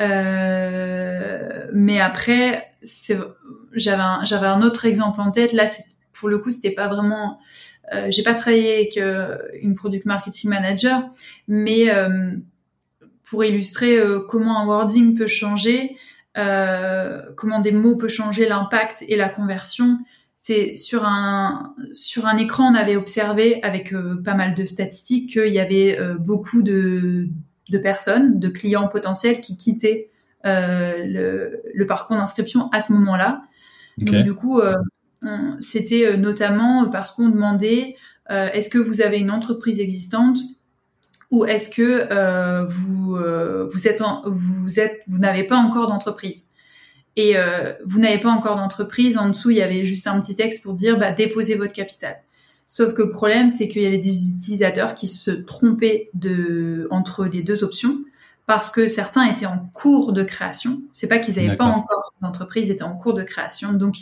Euh, 0.00 1.66
mais 1.72 2.00
après, 2.00 2.72
j'avais 3.72 4.46
un, 4.46 4.62
autre 4.62 4.86
exemple 4.86 5.20
en 5.20 5.30
tête. 5.30 5.52
Là, 5.52 5.66
pour 6.12 6.28
le 6.28 6.38
coup, 6.38 6.50
c'était 6.50 6.70
pas 6.70 6.88
vraiment. 6.88 7.38
Euh, 7.92 8.06
j'ai 8.10 8.22
pas 8.22 8.34
travaillé 8.34 8.74
avec 8.74 8.96
euh, 8.96 9.36
une 9.60 9.74
product 9.74 10.06
marketing 10.06 10.50
manager, 10.50 11.02
mais 11.48 11.88
pour 13.24 13.44
illustrer 13.44 13.98
comment 14.28 14.60
un 14.60 14.66
wording 14.66 15.16
peut 15.16 15.26
changer, 15.26 15.96
comment 16.34 17.60
des 17.60 17.72
mots 17.72 17.96
peuvent 17.96 18.08
changer 18.08 18.48
l'impact 18.48 19.04
et 19.06 19.16
la 19.16 19.28
conversion. 19.28 19.98
C'est 20.42 20.74
sur 20.74 21.04
un 21.04 21.74
sur 21.92 22.26
un 22.26 22.38
écran, 22.38 22.72
on 22.72 22.74
avait 22.74 22.96
observé 22.96 23.62
avec 23.62 23.94
pas 24.24 24.34
mal 24.34 24.54
de 24.54 24.64
statistiques 24.64 25.34
qu'il 25.34 25.52
y 25.52 25.60
avait 25.60 25.98
beaucoup 26.18 26.62
de 26.62 27.28
de 27.70 27.78
personnes, 27.78 28.38
de 28.38 28.48
clients 28.48 28.88
potentiels 28.88 29.40
qui 29.40 29.56
quittaient 29.56 30.10
euh, 30.46 31.04
le, 31.04 31.62
le, 31.72 31.86
parcours 31.86 32.16
d'inscription 32.16 32.70
à 32.72 32.80
ce 32.80 32.92
moment-là. 32.92 33.42
Donc 33.98 34.22
du 34.22 34.34
coup, 34.34 34.60
euh, 34.60 34.74
c'était 35.58 36.06
euh, 36.06 36.16
notamment 36.16 36.88
parce 36.88 37.12
qu'on 37.12 37.28
demandait 37.28 37.96
est-ce 38.28 38.70
que 38.70 38.78
vous 38.78 39.00
avez 39.00 39.18
une 39.18 39.32
entreprise 39.32 39.80
existante 39.80 40.38
ou 41.32 41.44
est-ce 41.44 41.68
que 41.68 42.64
vous 42.68 43.16
vous 43.68 43.88
êtes 43.88 44.02
vous 44.24 44.78
êtes 44.78 45.02
vous 45.08 45.18
n'avez 45.18 45.42
pas 45.42 45.56
encore 45.56 45.88
d'entreprise? 45.88 46.44
Et 47.16 47.34
vous 47.84 47.98
n'avez 47.98 48.18
pas 48.18 48.30
encore 48.30 48.54
d'entreprise. 48.54 49.18
En 49.18 49.30
dessous 49.30 49.50
il 49.50 49.56
y 49.56 49.62
avait 49.62 49.84
juste 49.84 50.06
un 50.06 50.20
petit 50.20 50.36
texte 50.36 50.62
pour 50.62 50.74
dire 50.74 50.96
bah 50.96 51.10
déposez 51.10 51.56
votre 51.56 51.72
capital 51.72 52.18
Sauf 52.72 52.94
que 52.94 53.02
le 53.02 53.10
problème, 53.10 53.48
c'est 53.48 53.66
qu'il 53.66 53.82
y 53.82 53.86
avait 53.86 53.98
des 53.98 54.30
utilisateurs 54.30 54.94
qui 54.94 55.08
se 55.08 55.32
trompaient 55.32 56.08
de, 56.14 56.86
entre 56.92 57.24
les 57.24 57.42
deux 57.42 57.64
options 57.64 57.98
parce 58.46 58.70
que 58.70 58.86
certains 58.86 59.24
étaient 59.24 59.44
en 59.44 59.58
cours 59.74 60.12
de 60.12 60.22
création. 60.22 60.80
C'est 60.92 61.08
pas 61.08 61.18
qu'ils 61.18 61.34
n'avaient 61.34 61.56
pas 61.56 61.64
encore 61.64 62.14
d'entreprise, 62.22 62.68
ils 62.68 62.70
étaient 62.70 62.84
en 62.84 62.94
cours 62.94 63.14
de 63.14 63.24
création. 63.24 63.72
Donc, 63.72 63.96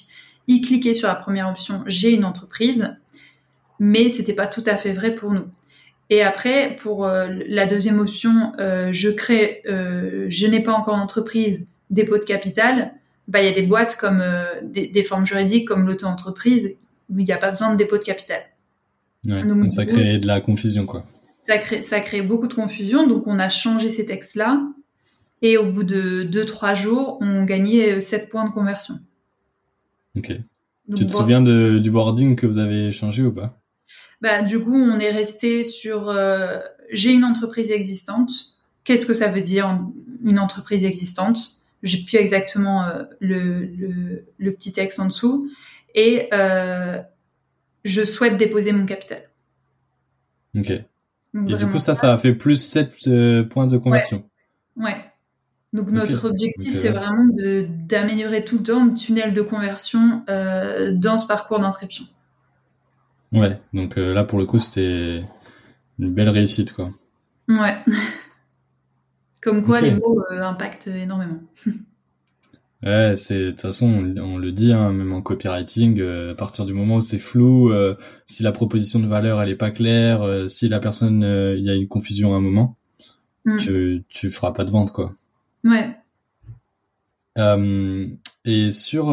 ils 0.48 0.61
cliquaient 0.61 0.92
sur 0.92 1.09
la 1.09 1.14
première 1.14 1.48
option, 1.48 1.83
j'ai 1.87 2.12
une 2.12 2.26
entreprise, 2.26 2.94
mais 3.78 4.11
c'était 4.11 4.35
pas 4.35 4.46
tout 4.46 4.64
à 4.66 4.76
fait 4.76 4.92
vrai 4.92 5.14
pour 5.14 5.33
nous. 5.33 5.46
Et 6.11 6.22
après, 6.22 6.76
pour 6.78 7.07
euh, 7.07 7.26
la 7.48 7.64
deuxième 7.64 7.98
option, 7.98 8.52
euh, 8.61 8.90
je 8.92 9.09
crée, 9.09 9.62
euh, 9.64 10.26
je 10.28 10.46
n'ai 10.46 10.62
pas 10.62 10.74
encore 10.74 10.98
d'entreprise, 10.98 11.64
dépôt 11.88 12.18
de 12.18 12.24
capital. 12.24 12.92
Bah, 13.28 13.40
il 13.40 13.46
y 13.46 13.50
a 13.50 13.52
des 13.52 13.62
boîtes 13.62 13.96
comme 13.96 14.22
des, 14.62 14.88
des, 14.88 15.04
formes 15.04 15.24
juridiques 15.24 15.66
comme 15.66 15.87
l'auto-entreprise 15.87 16.76
où 17.09 17.18
il 17.18 17.24
n'y 17.24 17.33
a 17.33 17.38
pas 17.38 17.50
besoin 17.50 17.72
de 17.72 17.78
dépôt 17.78 17.96
de 17.96 18.04
capital. 18.04 18.42
Donc, 19.24 19.70
ça 19.72 19.85
crée 19.85 20.18
de 20.18 20.26
la 20.26 20.40
confusion, 20.40 20.87
quoi. 20.87 21.04
Ça 21.42 21.59
crée, 21.59 21.81
ça 21.81 22.00
crée 22.00 22.22
beaucoup 22.22 22.46
de 22.46 22.54
confusion, 22.54 23.07
donc 23.07 23.26
on 23.26 23.38
a 23.38 23.48
changé 23.48 23.90
ces 23.90 24.07
textes-là. 24.07 24.62
Et 25.40 25.57
au 25.57 25.66
bout 25.66 25.85
de 25.85 26.24
2-3 26.24 26.74
jours, 26.74 27.18
on 27.20 27.44
gagnait 27.44 28.00
7 28.00 28.22
euh, 28.22 28.26
points 28.28 28.44
de 28.44 28.50
conversion. 28.50 28.98
Ok. 30.16 30.33
tu 30.96 31.07
te 31.07 31.12
souviens 31.12 31.40
de, 31.40 31.78
du 31.78 31.90
wording 31.90 32.35
que 32.35 32.46
vous 32.46 32.59
avez 32.59 32.90
changé 32.90 33.22
ou 33.22 33.33
pas? 33.33 33.61
Bah, 34.20 34.42
Du 34.42 34.59
coup, 34.59 34.74
on 34.74 34.98
est 34.98 35.11
resté 35.11 35.62
sur 35.62 36.09
euh, 36.09 36.59
j'ai 36.90 37.12
une 37.12 37.24
entreprise 37.24 37.70
existante. 37.70 38.31
Qu'est-ce 38.85 39.07
que 39.07 39.14
ça 39.14 39.28
veut 39.28 39.42
dire 39.42 39.81
une 40.24 40.38
entreprise 40.38 40.85
existante? 40.85 41.38
J'ai 41.85 42.04
plus 42.04 42.16
exactement 42.16 42.85
euh, 42.85 43.04
le, 43.20 43.61
le, 43.66 44.26
le, 44.37 44.52
petit 44.52 44.72
texte 44.72 44.98
en 44.98 45.07
dessous. 45.07 45.48
Et 45.94 46.28
je 47.88 48.05
souhaite 48.05 48.37
déposer 48.37 48.72
mon 48.72 48.87
capital. 48.87 49.22
Ok. 50.57 50.70
et 50.70 50.85
du 51.35 51.66
coup, 51.66 51.79
ça, 51.79 51.94
ça 51.94 52.12
a 52.12 52.16
fait 52.16 52.35
plus 52.35 52.57
7 52.57 52.94
euh, 53.07 53.44
points 53.44 53.66
de 53.66 53.79
conversion. 53.79 54.24
Ouais. 54.77 54.96
Donc 55.72 55.90
notre 55.90 56.29
objectif, 56.29 56.72
c'est 56.72 56.88
euh, 56.88 56.92
vraiment 56.92 57.27
d'améliorer 57.87 58.44
tout 58.44 58.59
le 58.59 58.62
temps 58.62 58.87
le 58.87 58.94
tunnel 58.94 59.35
de 59.35 59.42
conversion 59.42 60.24
euh, 60.31 60.92
dans 60.94 61.18
ce 61.18 61.27
parcours 61.27 61.59
d'inscription. 61.59 62.05
Ouais, 63.33 63.61
donc 63.74 63.96
là, 63.96 64.24
pour 64.24 64.38
le 64.38 64.46
coup, 64.46 64.59
c'était 64.59 65.22
une 65.98 66.14
belle 66.14 66.31
réussite, 66.31 66.72
quoi. 66.72 66.90
Ouais. 67.48 67.77
Comme 69.42 69.62
quoi, 69.62 69.83
les 69.83 69.94
mots 69.94 70.24
impactent 70.31 70.87
énormément. 70.87 71.40
Ouais, 72.85 73.14
c'est 73.17 73.47
de 73.47 73.51
toute 73.51 73.62
façon 73.62 74.14
on, 74.19 74.38
le 74.38 74.53
dit 74.53 74.73
hein, 74.73 74.93
même 74.93 75.12
en 75.12 75.21
copywriting, 75.21 75.99
euh, 76.01 76.31
à 76.31 76.35
partir 76.37 76.64
du 76.64 76.73
moment 76.73 76.97
où 76.97 77.01
c'est 77.01 77.19
flou, 77.19 77.73
euh, 77.73 77.97
si 78.27 78.45
la 78.45 78.53
proposition 78.53 79.01
de 79.01 79.07
valeur 79.07 79.43
elle 79.43 79.49
est 79.49 79.57
pas 79.57 79.73
claire, 79.73 80.23
euh, 80.23 80.47
si 80.47 80.69
la 80.69 80.79
personne 80.79 81.23
il 81.57 81.64
y 81.64 81.71
a 81.71 81.75
une 81.75 81.88
confusion 81.88 82.35
à 82.35 82.37
un 82.37 82.41
moment, 82.41 82.77
mm. 83.47 83.57
tu 83.57 84.05
tu 84.09 84.31
feras 84.31 84.53
pas 84.53 84.64
de 84.64 84.71
vente 84.71 84.93
quoi. 84.93 85.12
Ouais. 85.64 85.97
et 88.45 88.71
sur 88.71 89.07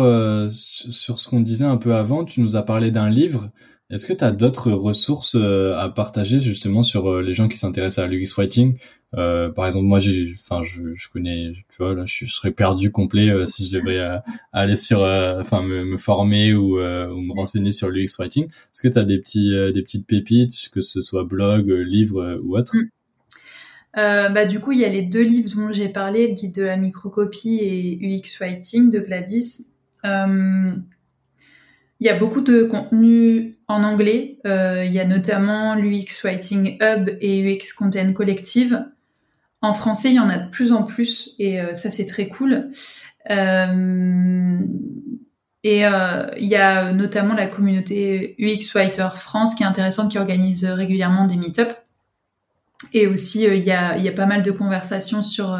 sur 0.51 1.19
ce 1.19 1.27
qu'on 1.27 1.41
disait 1.41 1.65
un 1.65 1.77
peu 1.77 1.95
avant, 1.95 2.23
tu 2.23 2.41
nous 2.41 2.55
as 2.55 2.63
parlé 2.63 2.91
d'un 2.91 3.09
livre. 3.09 3.49
Est-ce 3.91 4.07
que 4.07 4.13
tu 4.13 4.23
as 4.23 4.31
d'autres 4.31 4.71
ressources 4.71 5.35
euh, 5.35 5.77
à 5.77 5.89
partager 5.89 6.39
justement 6.39 6.81
sur 6.81 7.07
euh, 7.07 7.21
les 7.21 7.33
gens 7.33 7.47
qui 7.47 7.57
s'intéressent 7.57 8.03
à 8.03 8.07
l'UX 8.07 8.33
writing? 8.37 8.77
Euh, 9.13 9.49
Par 9.49 9.67
exemple, 9.67 9.85
moi, 9.85 9.99
enfin, 9.99 10.63
je, 10.63 10.91
je, 10.93 11.09
connais, 11.09 11.53
tu 11.69 11.77
vois, 11.77 11.93
là, 11.93 12.03
je 12.05 12.25
serais 12.25 12.51
perdu 12.51 12.91
complet 12.91 13.45
si 13.45 13.67
je 13.67 13.77
devais 13.77 14.03
aller 14.51 14.75
sur, 14.75 15.01
enfin, 15.01 15.61
me, 15.61 15.85
me, 15.85 15.97
former 15.97 16.53
ou, 16.53 16.79
ou, 16.79 17.21
me 17.21 17.33
renseigner 17.33 17.71
sur 17.71 17.89
l'UX 17.89 18.17
writing. 18.19 18.45
Est-ce 18.45 18.81
que 18.81 18.87
tu 18.87 18.97
as 18.97 19.05
des 19.05 19.19
petits, 19.19 19.51
des 19.73 19.81
petites 19.81 20.05
pépites, 20.05 20.69
que 20.71 20.81
ce 20.81 21.01
soit 21.01 21.23
blog, 21.23 21.69
livre 21.69 22.39
ou 22.43 22.57
autre? 22.57 22.75
Mm. 22.75 22.89
Euh, 23.97 24.29
bah, 24.29 24.45
du 24.45 24.59
coup, 24.59 24.71
il 24.73 24.79
y 24.79 24.85
a 24.85 24.89
les 24.89 25.01
deux 25.01 25.23
livres 25.23 25.49
dont 25.55 25.71
j'ai 25.71 25.89
parlé, 25.89 26.27
le 26.27 26.33
guide 26.33 26.53
de 26.53 26.63
la 26.63 26.77
microcopie 26.77 27.59
et 27.61 27.97
UX 28.01 28.37
Writing 28.39 28.89
de 28.89 28.99
Gladys. 28.99 29.67
Euh, 30.03 30.75
il 31.99 32.07
y 32.07 32.09
a 32.09 32.15
beaucoup 32.15 32.41
de 32.41 32.63
contenu 32.63 33.53
en 33.67 33.83
anglais. 33.83 34.37
Euh, 34.45 34.83
il 34.85 34.91
y 34.91 34.99
a 34.99 35.05
notamment 35.05 35.75
l'UX 35.75 36.21
Writing 36.23 36.77
Hub 36.81 37.09
et 37.21 37.41
UX 37.41 37.73
Content 37.73 38.11
Collective. 38.13 38.85
En 39.61 39.73
français, 39.73 40.09
il 40.09 40.15
y 40.15 40.19
en 40.19 40.29
a 40.29 40.37
de 40.37 40.49
plus 40.49 40.71
en 40.71 40.83
plus 40.83 41.33
et 41.39 41.59
euh, 41.59 41.73
ça 41.73 41.91
c'est 41.91 42.05
très 42.05 42.27
cool. 42.27 42.69
Euh, 43.31 44.59
et 45.63 45.79
il 45.79 46.47
y 46.47 46.55
a 46.55 46.91
notamment 46.91 47.33
la 47.33 47.47
communauté 47.47 48.35
UX 48.37 48.71
Writer 48.75 49.07
France 49.15 49.55
qui 49.55 49.63
est 49.63 49.65
intéressante, 49.65 50.11
qui 50.11 50.19
organise 50.19 50.63
régulièrement 50.63 51.25
des 51.25 51.37
meet-ups. 51.37 51.73
Et 52.93 53.07
aussi, 53.07 53.45
il 53.45 53.63
y, 53.63 53.71
a, 53.71 54.11
pas 54.15 54.27
mal 54.27 54.43
de 54.43 54.51
conversations 54.51 55.23
sur, 55.23 55.57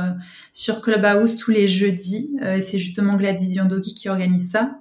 sur 0.53 0.81
Clubhouse 0.81 1.37
tous 1.37 1.49
les 1.49 1.67
jeudis. 1.67 2.37
c'est 2.61 2.77
justement 2.77 3.15
Gladys 3.15 3.55
Yandogi 3.55 3.95
qui 3.95 4.07
organise 4.07 4.51
ça. 4.51 4.79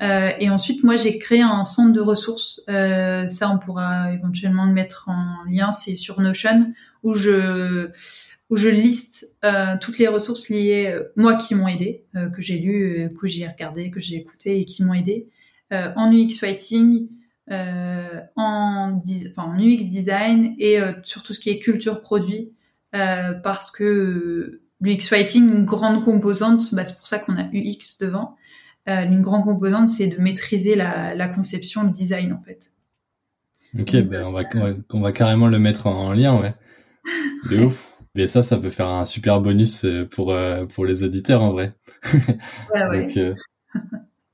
Euh, 0.00 0.30
et 0.38 0.48
ensuite, 0.48 0.84
moi, 0.84 0.96
j'ai 0.96 1.18
créé 1.18 1.42
un 1.42 1.64
centre 1.64 1.92
de 1.92 2.00
ressources. 2.00 2.62
Euh, 2.68 3.26
ça, 3.28 3.50
on 3.50 3.58
pourra 3.58 4.12
éventuellement 4.12 4.66
le 4.66 4.72
mettre 4.72 5.08
en 5.08 5.44
lien. 5.50 5.72
C'est 5.72 5.96
sur 5.96 6.20
Notion 6.20 6.72
où 7.02 7.14
je 7.14 7.90
où 8.50 8.56
je 8.56 8.68
liste 8.68 9.36
euh, 9.44 9.76
toutes 9.80 9.98
les 9.98 10.08
ressources 10.08 10.48
liées, 10.48 10.86
euh, 10.88 11.12
moi 11.16 11.36
qui 11.36 11.54
m'ont 11.54 11.68
aidé, 11.68 12.04
euh, 12.16 12.30
que 12.30 12.40
j'ai 12.40 12.58
lu, 12.58 13.10
que 13.20 13.26
j'ai 13.26 13.46
regardé, 13.46 13.90
que 13.90 14.00
j'ai 14.00 14.16
écouté 14.16 14.58
et 14.60 14.64
qui 14.64 14.84
m'ont 14.84 14.94
aidé 14.94 15.28
en 15.70 16.10
UX 16.10 16.40
writing, 16.40 17.08
en, 17.50 18.22
enfin, 18.36 19.42
en 19.42 19.58
UX 19.58 19.84
design 19.84 20.54
et 20.58 20.78
sur 21.02 21.22
tout 21.22 21.34
ce 21.34 21.40
qui 21.40 21.50
est 21.50 21.58
culture 21.58 22.00
produit, 22.00 22.54
parce 22.90 23.70
que 23.70 24.62
l'UX 24.80 25.10
writing, 25.10 25.46
une 25.46 25.66
grande 25.66 26.02
composante, 26.02 26.74
bah, 26.74 26.86
c'est 26.86 26.96
pour 26.96 27.06
ça 27.06 27.18
qu'on 27.18 27.36
a 27.36 27.44
UX 27.52 27.98
devant. 28.00 28.34
Euh, 28.88 29.04
une 29.04 29.20
grande 29.20 29.44
composante, 29.44 29.88
c'est 29.88 30.06
de 30.06 30.18
maîtriser 30.18 30.74
la, 30.74 31.14
la, 31.14 31.28
conception, 31.28 31.82
le 31.82 31.90
design 31.90 32.32
en 32.32 32.40
fait. 32.40 32.72
Ok, 33.78 33.96
ben 33.96 34.24
on, 34.24 34.32
va, 34.32 34.44
on, 34.90 35.00
va, 35.00 35.12
carrément 35.12 35.48
le 35.48 35.58
mettre 35.58 35.88
en, 35.88 36.14
lien, 36.14 36.40
ouais. 36.40 36.54
De 37.50 37.64
ouf. 37.64 37.98
Mais 38.14 38.26
ça, 38.26 38.42
ça 38.42 38.56
peut 38.56 38.70
faire 38.70 38.88
un 38.88 39.04
super 39.04 39.40
bonus 39.40 39.84
euh, 39.84 40.06
pour 40.06 40.32
euh, 40.32 40.64
pour 40.64 40.86
les 40.86 41.04
auditeurs 41.04 41.42
en 41.42 41.52
vrai. 41.52 41.74
Ouais, 42.74 42.82
ouais. 42.90 43.06
donc, 43.06 43.36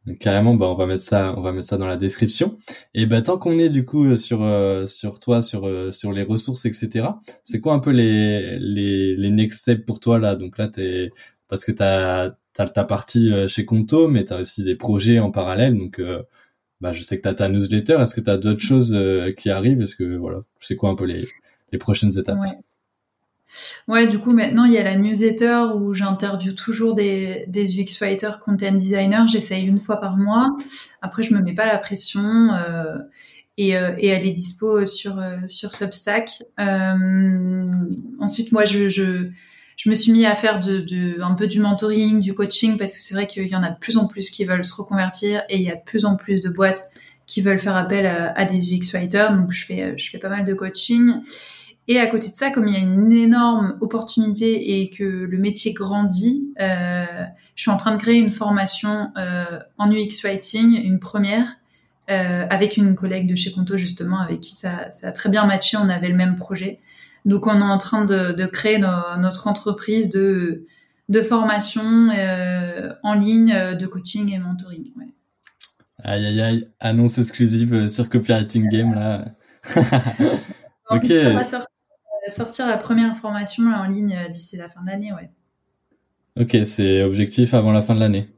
donc, 0.07 0.19
carrément, 0.19 0.55
bah 0.55 0.67
on 0.67 0.77
va 0.77 0.87
mettre 0.87 1.03
ça, 1.03 1.35
on 1.37 1.41
va 1.41 1.51
mettre 1.51 1.67
ça 1.67 1.77
dans 1.77 1.87
la 1.87 1.97
description. 1.97 2.57
Et 2.95 3.07
bah 3.07 3.23
tant 3.23 3.39
qu'on 3.39 3.59
est 3.59 3.71
du 3.71 3.85
coup 3.85 4.15
sur 4.17 4.47
sur 4.87 5.19
toi, 5.19 5.43
sur 5.43 5.93
sur 5.93 6.13
les 6.13 6.23
ressources, 6.23 6.65
etc. 6.65 7.09
C'est 7.43 7.61
quoi 7.61 7.75
un 7.75 7.81
peu 7.81 7.91
les 7.91 8.59
les 8.61 9.17
les 9.17 9.31
next 9.31 9.63
steps 9.63 9.85
pour 9.85 9.99
toi 9.99 10.21
là? 10.21 10.37
Donc 10.37 10.59
là, 10.59 10.69
t'es 10.69 11.11
parce 11.49 11.65
que 11.65 11.73
t'as 11.73 12.33
t'as 12.55 12.69
ta 12.69 12.85
partie 12.85 13.33
euh, 13.33 13.49
chez 13.49 13.67
Conto, 13.67 14.09
mais 14.09 14.25
t'as 14.25 14.41
aussi 14.41 14.65
des 14.65 14.77
projets 14.77 15.19
en 15.19 15.31
parallèle. 15.31 15.77
Donc, 15.77 15.99
euh, 15.99 16.23
bah, 16.81 16.93
je 16.93 17.03
sais 17.03 17.19
que 17.19 17.23
t'as 17.23 17.35
ta 17.35 17.49
newsletter. 17.49 17.99
Est-ce 18.01 18.15
que 18.15 18.21
t'as 18.21 18.39
d'autres 18.39 18.63
choses 18.63 18.95
euh, 18.95 19.33
qui 19.33 19.51
arrivent? 19.51 19.83
Est-ce 19.83 19.97
que 19.97 20.17
voilà, 20.17 20.39
c'est 20.61 20.77
quoi 20.77 20.91
un 20.91 20.95
peu 20.95 21.05
les, 21.05 21.27
prochaines 21.79 22.17
étapes? 22.17 22.39
Ouais. 23.89 24.07
du 24.07 24.21
coup, 24.21 24.31
maintenant, 24.33 24.65
il 24.65 24.73
y 24.73 24.79
a 24.79 24.85
la 24.85 24.95
newsletter 24.95 25.73
où 25.75 25.93
j'interviewe 25.93 26.55
toujours 26.55 26.95
des, 26.95 27.45
des 27.49 27.81
UX 27.81 27.99
writers, 28.01 28.39
content 28.39 28.71
designers. 28.71 29.27
J'essaye 29.27 29.67
une 29.67 29.81
fois 29.81 29.97
par 29.97 30.17
mois. 30.17 30.57
Après, 31.03 31.25
je 31.25 31.35
me 31.35 31.41
mets 31.41 31.55
pas 31.55 31.67
la 31.67 31.79
pression. 31.79 32.51
Et, 33.57 33.71
et, 33.71 34.07
elle 34.07 34.25
est 34.25 34.33
dispo 34.33 34.87
sur 34.87 35.21
sur 35.49 35.73
Substack. 35.75 36.45
ensuite, 38.21 38.53
moi, 38.53 38.65
je, 38.65 38.89
je 38.89 39.25
je 39.77 39.91
me 39.91 39.95
suis 39.95 40.13
mis 40.13 40.27
à 40.27 40.35
faire 40.35 40.61
de, 40.61 40.79
de, 40.81 41.21
un 41.21 41.35
peu 41.35 41.47
du 41.47 41.61
mentoring, 41.61 42.21
du 42.21 42.35
coaching, 42.35 42.79
parce 42.79 42.97
que 42.97 43.03
c'est 43.03 43.15
vrai 43.15 43.27
qu'il 43.27 43.49
y 43.49 43.57
en 43.57 43.63
a 43.63 43.71
de 43.71 43.79
plus 43.79 43.97
en 43.97 44.07
plus 44.07 44.31
qui 44.31 44.45
veulent 44.45 44.65
se 44.65 44.75
reconvertir 44.75 45.43
et 45.49 45.57
il 45.57 45.63
y 45.63 45.71
a 45.71 45.75
de 45.75 45.83
plus 45.85 46.05
en 46.05 46.17
plus 46.17 46.41
de 46.41 46.49
boîtes 46.49 46.91
qui 47.27 47.41
veulent 47.41 47.59
faire 47.59 47.77
appel 47.77 48.07
à, 48.07 48.45
des 48.45 48.75
UX 48.75 48.93
writers. 48.93 49.37
Donc 49.37 49.53
je 49.53 49.65
fais, 49.65 49.97
je 49.97 50.11
fais 50.11 50.19
pas 50.19 50.29
mal 50.29 50.45
de 50.45 50.55
coaching. 50.55 51.23
Et 51.87 51.99
à 51.99 52.07
côté 52.07 52.29
de 52.29 52.35
ça, 52.35 52.51
comme 52.51 52.67
il 52.67 52.75
y 52.75 52.77
a 52.77 52.81
une 52.81 53.13
énorme 53.13 53.77
opportunité 53.81 54.81
et 54.81 54.89
que 54.89 55.05
le 55.05 55.39
métier 55.39 55.75
grandit, 55.75 56.49
euh, 56.61 57.05
je 57.55 57.63
suis 57.63 57.71
en 57.71 57.77
train 57.77 57.93
de 57.93 57.99
créer 57.99 58.19
une 58.19 58.31
formation 58.31 59.11
euh, 59.19 59.45
en 59.77 59.91
UX 59.91 60.23
writing, 60.23 60.83
une 60.83 60.99
première, 60.99 61.47
euh, 62.11 62.47
avec 62.49 62.79
une 62.79 62.95
collègue 62.95 63.29
de 63.29 63.35
chez 63.35 63.53
Conto 63.53 63.77
justement, 63.77 64.21
avec 64.21 64.41
qui 64.41 64.55
ça, 64.55 64.91
ça 64.91 65.09
a 65.09 65.13
très 65.13 65.29
bien 65.29 65.45
matché. 65.45 65.77
On 65.77 65.91
avait 65.91 66.09
le 66.09 66.17
même 66.17 66.37
projet. 66.37 66.81
Donc 67.25 67.47
on 67.47 67.59
est 67.59 67.63
en 67.63 67.79
train 67.79 68.05
de, 68.05 68.47
créer 68.47 68.79
notre 68.79 69.47
entreprise 69.47 70.11
de, 70.11 70.67
de 71.09 71.23
formation 71.23 72.11
euh, 72.11 72.93
en 73.03 73.15
ligne, 73.15 73.53
euh, 73.53 73.75
de 73.75 73.87
coaching 73.87 74.33
et 74.33 74.39
mentoring. 74.39 74.93
Aïe 76.03 76.27
aïe 76.27 76.41
aïe, 76.41 76.69
annonce 76.81 77.19
exclusive 77.19 77.75
euh, 77.75 77.89
sur 77.89 78.11
Copywriting 78.11 78.69
Game 78.69 78.95
là. 78.95 79.25
ok. 80.91 81.07
On 81.11 81.35
va 81.35 81.45
sortir, 82.31 82.67
la 82.67 82.77
première 82.77 83.17
formation 83.17 83.65
en 83.65 83.85
ligne 83.85 84.19
d'ici 84.31 84.57
la 84.57 84.69
fin 84.69 84.83
de 84.83 84.89
l'année, 84.89 85.13
ouais. 85.13 85.31
Ok, 86.39 86.57
c'est 86.67 87.03
objectif 87.03 87.55
avant 87.55 87.73
la 87.73 87.81
fin 87.81 87.95
de 87.95 88.01
l'année. 88.01 88.29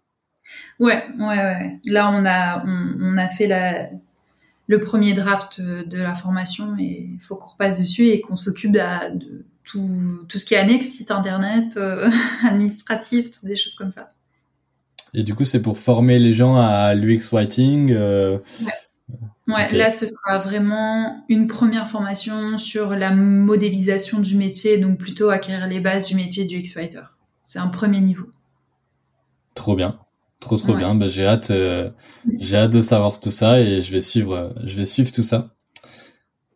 Ouais, 0.78 1.04
ouais, 1.18 1.26
ouais. 1.26 1.80
Là, 1.86 2.10
on 2.12 2.24
a, 2.26 2.62
on 2.66 3.16
a 3.16 3.28
fait 3.28 3.46
la, 3.46 3.88
le 4.66 4.80
premier 4.80 5.12
draft 5.12 5.60
de 5.60 5.98
la 5.98 6.14
formation 6.14 6.76
et 6.78 7.10
il 7.14 7.20
faut 7.20 7.36
qu'on 7.36 7.50
repasse 7.50 7.80
dessus 7.80 8.08
et 8.08 8.20
qu'on 8.20 8.36
s'occupe 8.36 8.72
de, 8.72 8.80
tout, 9.64 10.24
tout, 10.28 10.38
ce 10.38 10.44
qui 10.44 10.54
est 10.54 10.58
annexe, 10.58 10.86
site 10.86 11.10
internet, 11.10 11.76
euh, 11.76 12.10
administratif, 12.44 13.30
toutes 13.30 13.44
des 13.44 13.56
choses 13.56 13.74
comme 13.74 13.90
ça. 13.90 14.08
Et 15.14 15.22
du 15.22 15.34
coup, 15.34 15.44
c'est 15.44 15.62
pour 15.62 15.78
former 15.78 16.18
les 16.18 16.32
gens 16.32 16.56
à 16.56 16.94
l'UX 16.94 17.30
writing. 17.32 17.92
Euh... 17.92 18.38
Ouais, 19.46 19.70
là, 19.72 19.90
ce 19.90 20.06
sera 20.06 20.38
vraiment 20.38 21.24
une 21.28 21.46
première 21.46 21.88
formation 21.88 22.58
sur 22.58 22.90
la 22.96 23.14
modélisation 23.14 24.18
du 24.18 24.36
métier, 24.36 24.78
donc 24.78 24.98
plutôt 24.98 25.30
acquérir 25.30 25.66
les 25.68 25.80
bases 25.80 26.08
du 26.08 26.16
métier 26.16 26.44
du 26.44 26.56
X-Writer. 26.58 27.02
C'est 27.44 27.60
un 27.60 27.68
premier 27.68 28.00
niveau. 28.00 28.26
Trop 29.54 29.76
bien. 29.76 30.00
Trop 30.40 30.56
trop 30.56 30.74
bien. 30.74 30.94
Bah, 30.94 31.08
j'ai 31.08 31.26
hâte, 31.26 31.50
euh, 31.50 31.90
j'ai 32.38 32.56
hâte 32.56 32.72
de 32.72 32.82
savoir 32.82 33.18
tout 33.20 33.30
ça 33.30 33.60
et 33.60 33.80
je 33.80 33.90
vais 33.90 34.00
suivre, 34.00 34.54
je 34.64 34.76
vais 34.76 34.86
suivre 34.86 35.10
tout 35.10 35.22
ça. 35.22 35.56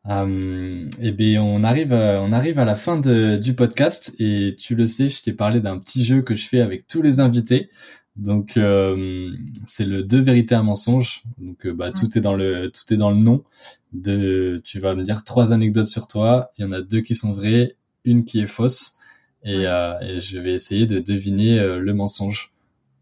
Euh, 0.09 0.89
et 1.01 1.13
bien 1.13 1.43
on 1.43 1.63
arrive, 1.63 1.93
à, 1.93 2.23
on 2.23 2.33
arrive 2.33 2.59
à 2.59 2.65
la 2.65 2.75
fin 2.75 2.99
de, 2.99 3.37
du 3.37 3.55
podcast 3.55 4.15
et 4.19 4.57
tu 4.59 4.75
le 4.75 4.87
sais, 4.87 5.11
je 5.11 5.23
t'ai 5.23 5.35
parlé 5.35 5.61
d'un 5.61 5.79
petit 5.79 6.05
jeu 6.05 6.23
que 6.23 6.35
je 6.35 6.49
fais 6.49 6.61
avec 6.61 6.87
tous 6.87 7.03
les 7.03 7.21
invités. 7.21 7.71
Donc 8.17 8.57
euh, 8.57 9.31
c'est 9.67 9.85
le 9.85 10.03
deux 10.03 10.21
vérités 10.21 10.55
un 10.55 10.63
mensonge. 10.63 11.23
Donc 11.39 11.67
euh, 11.67 11.75
bah 11.75 11.91
tout 11.93 12.17
est 12.17 12.21
dans 12.21 12.35
le 12.35 12.71
tout 12.71 12.93
est 12.93 12.97
dans 12.97 13.11
le 13.11 13.21
nom. 13.21 13.45
De 13.93 14.61
tu 14.65 14.79
vas 14.79 14.95
me 14.95 15.03
dire 15.03 15.25
trois 15.25 15.53
anecdotes 15.53 15.87
sur 15.87 16.07
toi. 16.07 16.51
Il 16.59 16.63
y 16.63 16.65
en 16.65 16.73
a 16.73 16.81
deux 16.83 17.01
qui 17.01 17.15
sont 17.15 17.33
vraies, 17.33 17.77
une 18.05 18.25
qui 18.25 18.41
est 18.41 18.47
fausse 18.47 18.99
et, 19.43 19.67
euh, 19.67 19.99
et 20.01 20.21
je 20.21 20.39
vais 20.39 20.53
essayer 20.53 20.87
de 20.87 20.99
deviner 20.99 21.59
le 21.79 21.95
mensonge. 21.95 22.53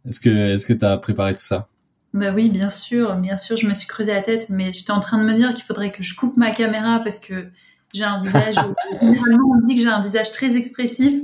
Est-ce 0.06 0.20
que 0.20 0.28
est-ce 0.28 0.66
que 0.66 0.72
tu 0.72 0.84
as 0.84 0.96
préparé 0.98 1.34
tout 1.34 1.42
ça? 1.42 1.68
Bah 2.14 2.32
oui, 2.34 2.50
bien 2.50 2.70
sûr, 2.70 3.16
bien 3.16 3.36
sûr, 3.36 3.56
je 3.56 3.66
me 3.66 3.74
suis 3.74 3.86
creusé 3.86 4.14
la 4.14 4.22
tête, 4.22 4.48
mais 4.48 4.72
j'étais 4.72 4.92
en 4.92 5.00
train 5.00 5.18
de 5.18 5.30
me 5.30 5.34
dire 5.34 5.52
qu'il 5.52 5.64
faudrait 5.64 5.92
que 5.92 6.02
je 6.02 6.14
coupe 6.14 6.36
ma 6.36 6.50
caméra 6.50 7.00
parce 7.00 7.20
que 7.20 7.48
j'ai 7.92 8.04
un 8.04 8.18
visage. 8.20 8.54
généralement, 9.00 9.50
on 9.50 9.60
me 9.60 9.66
dit 9.66 9.76
que 9.76 9.82
j'ai 9.82 9.88
un 9.88 10.00
visage 10.00 10.32
très 10.32 10.56
expressif, 10.56 11.20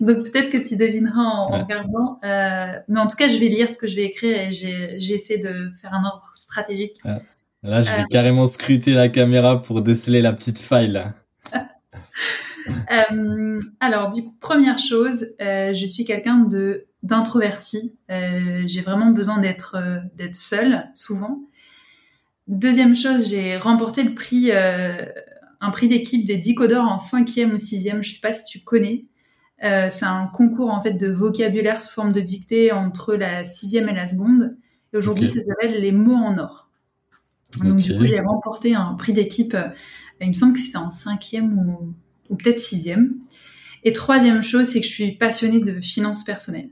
donc 0.00 0.30
peut-être 0.30 0.50
que 0.50 0.56
tu 0.56 0.76
devineras 0.76 1.22
en, 1.22 1.46
regardant. 1.46 2.18
Euh, 2.24 2.78
mais 2.88 3.00
en 3.00 3.08
tout 3.08 3.16
cas, 3.16 3.28
je 3.28 3.38
vais 3.38 3.48
lire 3.48 3.68
ce 3.68 3.76
que 3.76 3.86
je 3.86 3.96
vais 3.96 4.04
écrire 4.04 4.38
et 4.38 4.52
j'ai 4.52 5.14
essayé 5.14 5.38
de 5.38 5.70
faire 5.80 5.92
un 5.92 6.04
ordre 6.04 6.32
stratégique. 6.34 7.00
Là, 7.62 7.82
je 7.82 7.90
vais 7.90 8.00
euh, 8.00 8.06
carrément 8.10 8.46
scruter 8.46 8.92
la 8.92 9.08
caméra 9.08 9.62
pour 9.62 9.82
déceler 9.82 10.20
la 10.20 10.32
petite 10.32 10.58
faille. 10.58 11.02
Euh, 12.90 13.58
alors, 13.80 14.10
du 14.10 14.22
coup, 14.22 14.34
première 14.40 14.78
chose, 14.78 15.26
je 15.38 15.84
suis 15.86 16.04
quelqu'un 16.04 16.38
de 16.38 16.86
d'introverti. 17.02 17.96
Euh, 18.10 18.62
j'ai 18.66 18.80
vraiment 18.80 19.10
besoin 19.10 19.38
d'être 19.38 19.76
euh, 19.76 19.98
d'être 20.16 20.36
seule 20.36 20.90
souvent. 20.94 21.40
Deuxième 22.48 22.94
chose, 22.94 23.28
j'ai 23.28 23.56
remporté 23.56 24.02
le 24.02 24.14
prix 24.14 24.50
euh, 24.50 25.04
un 25.60 25.70
prix 25.70 25.88
d'équipe 25.88 26.24
des 26.24 26.38
Dicodors 26.38 26.84
en 26.84 26.98
cinquième 26.98 27.52
ou 27.52 27.58
sixième. 27.58 28.02
Je 28.02 28.12
sais 28.12 28.20
pas 28.20 28.32
si 28.32 28.44
tu 28.44 28.64
connais. 28.64 29.04
Euh, 29.64 29.88
c'est 29.92 30.04
un 30.04 30.26
concours 30.26 30.70
en 30.70 30.80
fait 30.80 30.94
de 30.94 31.08
vocabulaire 31.08 31.80
sous 31.80 31.92
forme 31.92 32.12
de 32.12 32.20
dictée 32.20 32.72
entre 32.72 33.14
la 33.14 33.44
sixième 33.44 33.88
et 33.88 33.94
la 33.94 34.06
seconde. 34.06 34.56
Et 34.92 34.96
aujourd'hui, 34.96 35.28
ça 35.28 35.40
s'appelle 35.40 35.80
les 35.80 35.92
mots 35.92 36.14
en 36.14 36.36
or. 36.38 36.68
Donc 37.62 37.78
du 37.78 37.96
coup, 37.96 38.04
j'ai 38.06 38.20
remporté 38.20 38.74
un 38.74 38.94
prix 38.94 39.12
d'équipe. 39.12 39.56
il 40.20 40.28
me 40.28 40.32
semble 40.32 40.54
que 40.54 40.58
c'était 40.58 40.78
en 40.78 40.90
cinquième 40.90 41.58
ou, 41.58 41.94
ou 42.32 42.36
peut-être 42.36 42.58
sixième. 42.58 43.14
Et 43.84 43.92
troisième 43.92 44.42
chose, 44.42 44.66
c'est 44.66 44.80
que 44.80 44.86
je 44.86 44.92
suis 44.92 45.12
passionnée 45.12 45.60
de 45.60 45.80
finances 45.80 46.24
personnelles. 46.24 46.70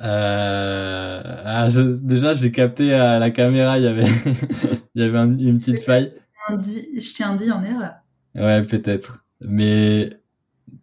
Euh, 0.00 1.22
ah, 1.24 1.68
déjà, 2.02 2.34
j'ai 2.34 2.52
capté 2.52 2.92
à 2.92 3.18
la 3.18 3.30
caméra, 3.30 3.78
il 3.78 3.84
y 3.84 3.88
avait, 3.88 4.04
il 4.94 5.02
y 5.02 5.04
avait 5.04 5.18
une 5.18 5.58
petite 5.58 5.82
faille. 5.82 6.12
Je 6.48 7.12
t'ai 7.12 7.24
dit 7.36 7.50
en 7.50 7.62
air 7.64 7.78
là. 7.78 8.02
Ouais, 8.34 8.62
peut-être. 8.62 9.26
Mais 9.40 10.10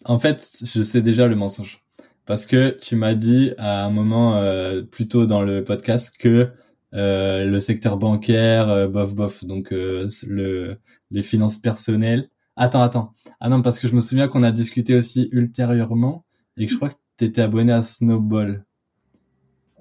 en 0.03 0.19
fait, 0.19 0.63
je 0.63 0.83
sais 0.83 1.01
déjà 1.01 1.27
le 1.27 1.35
mensonge. 1.35 1.83
Parce 2.25 2.45
que 2.45 2.77
tu 2.81 2.95
m'as 2.95 3.15
dit 3.15 3.53
à 3.57 3.85
un 3.85 3.89
moment 3.89 4.37
euh, 4.37 4.81
plus 4.81 5.07
tôt 5.07 5.25
dans 5.25 5.41
le 5.41 5.63
podcast 5.63 6.15
que 6.17 6.49
euh, 6.93 7.45
le 7.45 7.59
secteur 7.59 7.97
bancaire, 7.97 8.69
euh, 8.69 8.87
bof 8.87 9.13
bof, 9.13 9.43
donc 9.43 9.71
le, 9.71 10.77
les 11.11 11.23
finances 11.23 11.57
personnelles. 11.57 12.29
Attends, 12.55 12.81
attends. 12.81 13.13
Ah 13.39 13.49
non, 13.49 13.61
parce 13.61 13.79
que 13.79 13.87
je 13.87 13.95
me 13.95 14.01
souviens 14.01 14.27
qu'on 14.27 14.43
a 14.43 14.51
discuté 14.51 14.95
aussi 14.95 15.29
ultérieurement 15.31 16.25
et 16.57 16.65
que 16.67 16.71
je 16.71 16.77
crois 16.77 16.89
que 16.89 16.95
tu 17.17 17.25
étais 17.25 17.41
abonné 17.41 17.71
à 17.71 17.81
Snowball. 17.81 18.63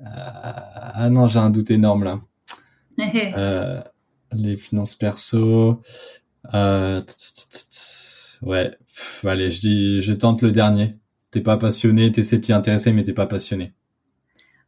Euh, 0.01 0.05
ah 0.05 1.11
non, 1.11 1.29
j'ai 1.29 1.39
un 1.39 1.51
doute 1.51 1.71
énorme 1.71 2.05
là. 2.05 2.21
Euh, 3.37 3.83
les 4.33 4.57
finances 4.57 4.95
perso. 4.95 5.83
Euh, 6.55 7.03
ouais, 8.43 8.71
allez, 9.25 9.51
je 9.51 9.61
dis, 9.61 10.01
je 10.01 10.13
tente 10.13 10.43
le 10.43 10.53
dernier. 10.53 10.99
T'es 11.31 11.41
pas 11.41 11.57
passionné, 11.57 12.13
t'essaies 12.13 12.37
de 12.37 12.43
t'y 12.43 12.53
intéresser, 12.53 12.93
mais 12.93 13.03
t'es 13.03 13.13
pas 13.13 13.27
passionné. 13.27 13.73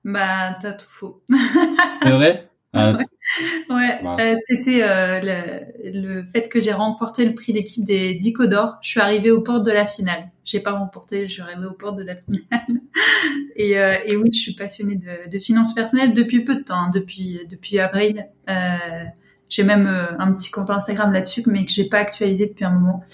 Bah, 0.05 0.57
t'as 0.61 0.73
tout 0.73 0.89
faux. 0.89 1.23
C'est 2.03 2.11
vrai? 2.11 2.51
Ah, 2.75 2.99
Ouais, 3.71 4.01
euh, 4.05 4.37
c'était 4.49 4.83
euh, 4.83 5.21
le, 5.23 6.01
le, 6.01 6.25
fait 6.25 6.49
que 6.49 6.61
j'ai 6.61 6.73
remporté 6.73 7.25
le 7.25 7.35
prix 7.35 7.53
d'équipe 7.53 7.85
des 7.85 8.15
Dico 8.15 8.47
d'or. 8.47 8.77
Je 8.83 8.91
suis 8.91 9.01
arrivée 9.01 9.31
aux 9.31 9.41
portes 9.41 9.65
de 9.65 9.73
la 9.73 9.87
finale. 9.87 10.31
J'ai 10.45 10.61
pas 10.61 10.73
remporté, 10.73 11.27
je 11.27 11.33
suis 11.33 11.43
arrivée 11.43 11.67
aux 11.67 11.73
portes 11.73 11.97
de 11.97 12.03
la 12.03 12.17
finale. 12.17 12.81
et, 13.57 13.79
euh, 13.79 13.97
et 14.05 14.17
oui, 14.17 14.31
je 14.33 14.39
suis 14.39 14.55
passionnée 14.55 14.97
de, 14.97 15.31
de 15.31 15.39
finances 15.39 15.75
personnelles 15.75 16.13
depuis 16.13 16.45
peu 16.45 16.57
de 16.57 16.63
temps, 16.63 16.75
hein, 16.75 16.91
depuis 16.93 17.41
depuis 17.49 17.79
avril. 17.79 18.27
Euh, 18.51 18.77
j'ai 19.49 19.63
même 19.63 19.87
un 19.87 20.33
petit 20.33 20.51
compte 20.51 20.71
Instagram 20.71 21.13
là-dessus, 21.13 21.43
mais 21.47 21.65
que 21.65 21.73
j'ai 21.73 21.89
pas 21.89 21.99
actualisé 21.99 22.47
depuis 22.47 22.65
un 22.65 22.79
moment. 22.79 23.05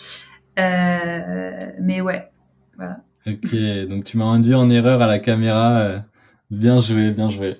mais 0.56 2.00
ouais, 2.00 2.30
voilà. 2.76 2.98
Ok, 3.26 3.54
donc 3.88 4.04
tu 4.04 4.16
m'as 4.16 4.24
induit 4.24 4.54
en 4.54 4.70
erreur 4.70 5.02
à 5.02 5.06
la 5.06 5.18
caméra. 5.18 6.02
Bien 6.50 6.80
joué, 6.80 7.10
bien 7.12 7.28
joué. 7.28 7.58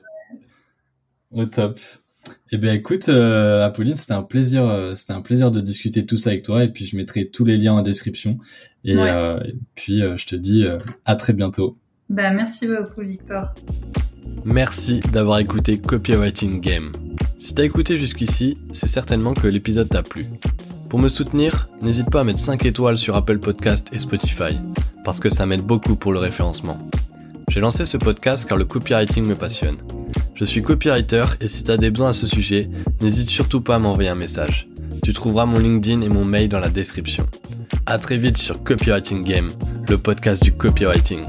Au 1.32 1.46
top. 1.46 1.78
Eh 2.52 2.58
bien, 2.58 2.74
écoute, 2.74 3.08
euh, 3.08 3.64
Apolline, 3.64 3.94
c'était 3.94 4.12
un 4.12 4.22
plaisir, 4.22 4.66
euh, 4.66 4.94
c'était 4.94 5.12
un 5.12 5.22
plaisir 5.22 5.50
de 5.50 5.60
discuter 5.60 6.04
tout 6.04 6.16
ça 6.16 6.30
avec 6.30 6.42
toi. 6.42 6.64
Et 6.64 6.68
puis, 6.68 6.86
je 6.86 6.96
mettrai 6.96 7.28
tous 7.28 7.44
les 7.44 7.56
liens 7.56 7.74
en 7.74 7.82
description. 7.82 8.38
Et, 8.84 8.96
euh, 8.96 9.38
puis, 9.74 10.00
je 10.00 10.26
te 10.26 10.36
dis 10.36 10.66
à 11.04 11.16
très 11.16 11.32
bientôt. 11.32 11.78
Bah, 12.08 12.30
merci 12.30 12.66
beaucoup, 12.66 13.02
Victor. 13.02 13.54
Merci 14.44 15.00
d'avoir 15.12 15.38
écouté 15.38 15.78
Copywriting 15.78 16.60
Game. 16.60 16.92
Si 17.38 17.54
t'as 17.54 17.64
écouté 17.64 17.96
jusqu'ici, 17.96 18.58
c'est 18.72 18.88
certainement 18.88 19.34
que 19.34 19.46
l'épisode 19.46 19.88
t'a 19.88 20.02
plu. 20.02 20.26
Pour 20.88 20.98
me 20.98 21.08
soutenir, 21.08 21.68
n'hésite 21.82 22.10
pas 22.10 22.22
à 22.22 22.24
mettre 22.24 22.40
5 22.40 22.64
étoiles 22.66 22.98
sur 22.98 23.14
Apple 23.14 23.38
Podcast 23.38 23.88
et 23.92 23.98
Spotify, 23.98 24.56
parce 25.04 25.20
que 25.20 25.28
ça 25.28 25.46
m'aide 25.46 25.62
beaucoup 25.62 25.94
pour 25.94 26.12
le 26.12 26.18
référencement. 26.18 26.78
J'ai 27.50 27.58
lancé 27.58 27.84
ce 27.84 27.96
podcast 27.96 28.48
car 28.48 28.56
le 28.56 28.64
copywriting 28.64 29.26
me 29.26 29.34
passionne. 29.34 29.76
Je 30.36 30.44
suis 30.44 30.62
copywriter 30.62 31.24
et 31.40 31.48
si 31.48 31.64
tu 31.64 31.76
des 31.76 31.90
besoins 31.90 32.10
à 32.10 32.12
ce 32.12 32.28
sujet, 32.28 32.70
n'hésite 33.00 33.28
surtout 33.28 33.60
pas 33.60 33.74
à 33.74 33.78
m'envoyer 33.80 34.08
un 34.08 34.14
message. 34.14 34.68
Tu 35.02 35.12
trouveras 35.12 35.46
mon 35.46 35.58
LinkedIn 35.58 36.02
et 36.02 36.08
mon 36.08 36.24
mail 36.24 36.48
dans 36.48 36.60
la 36.60 36.68
description. 36.68 37.26
À 37.86 37.98
très 37.98 38.18
vite 38.18 38.38
sur 38.38 38.62
Copywriting 38.62 39.24
Game, 39.24 39.50
le 39.88 39.98
podcast 39.98 40.44
du 40.44 40.52
copywriting. 40.52 41.22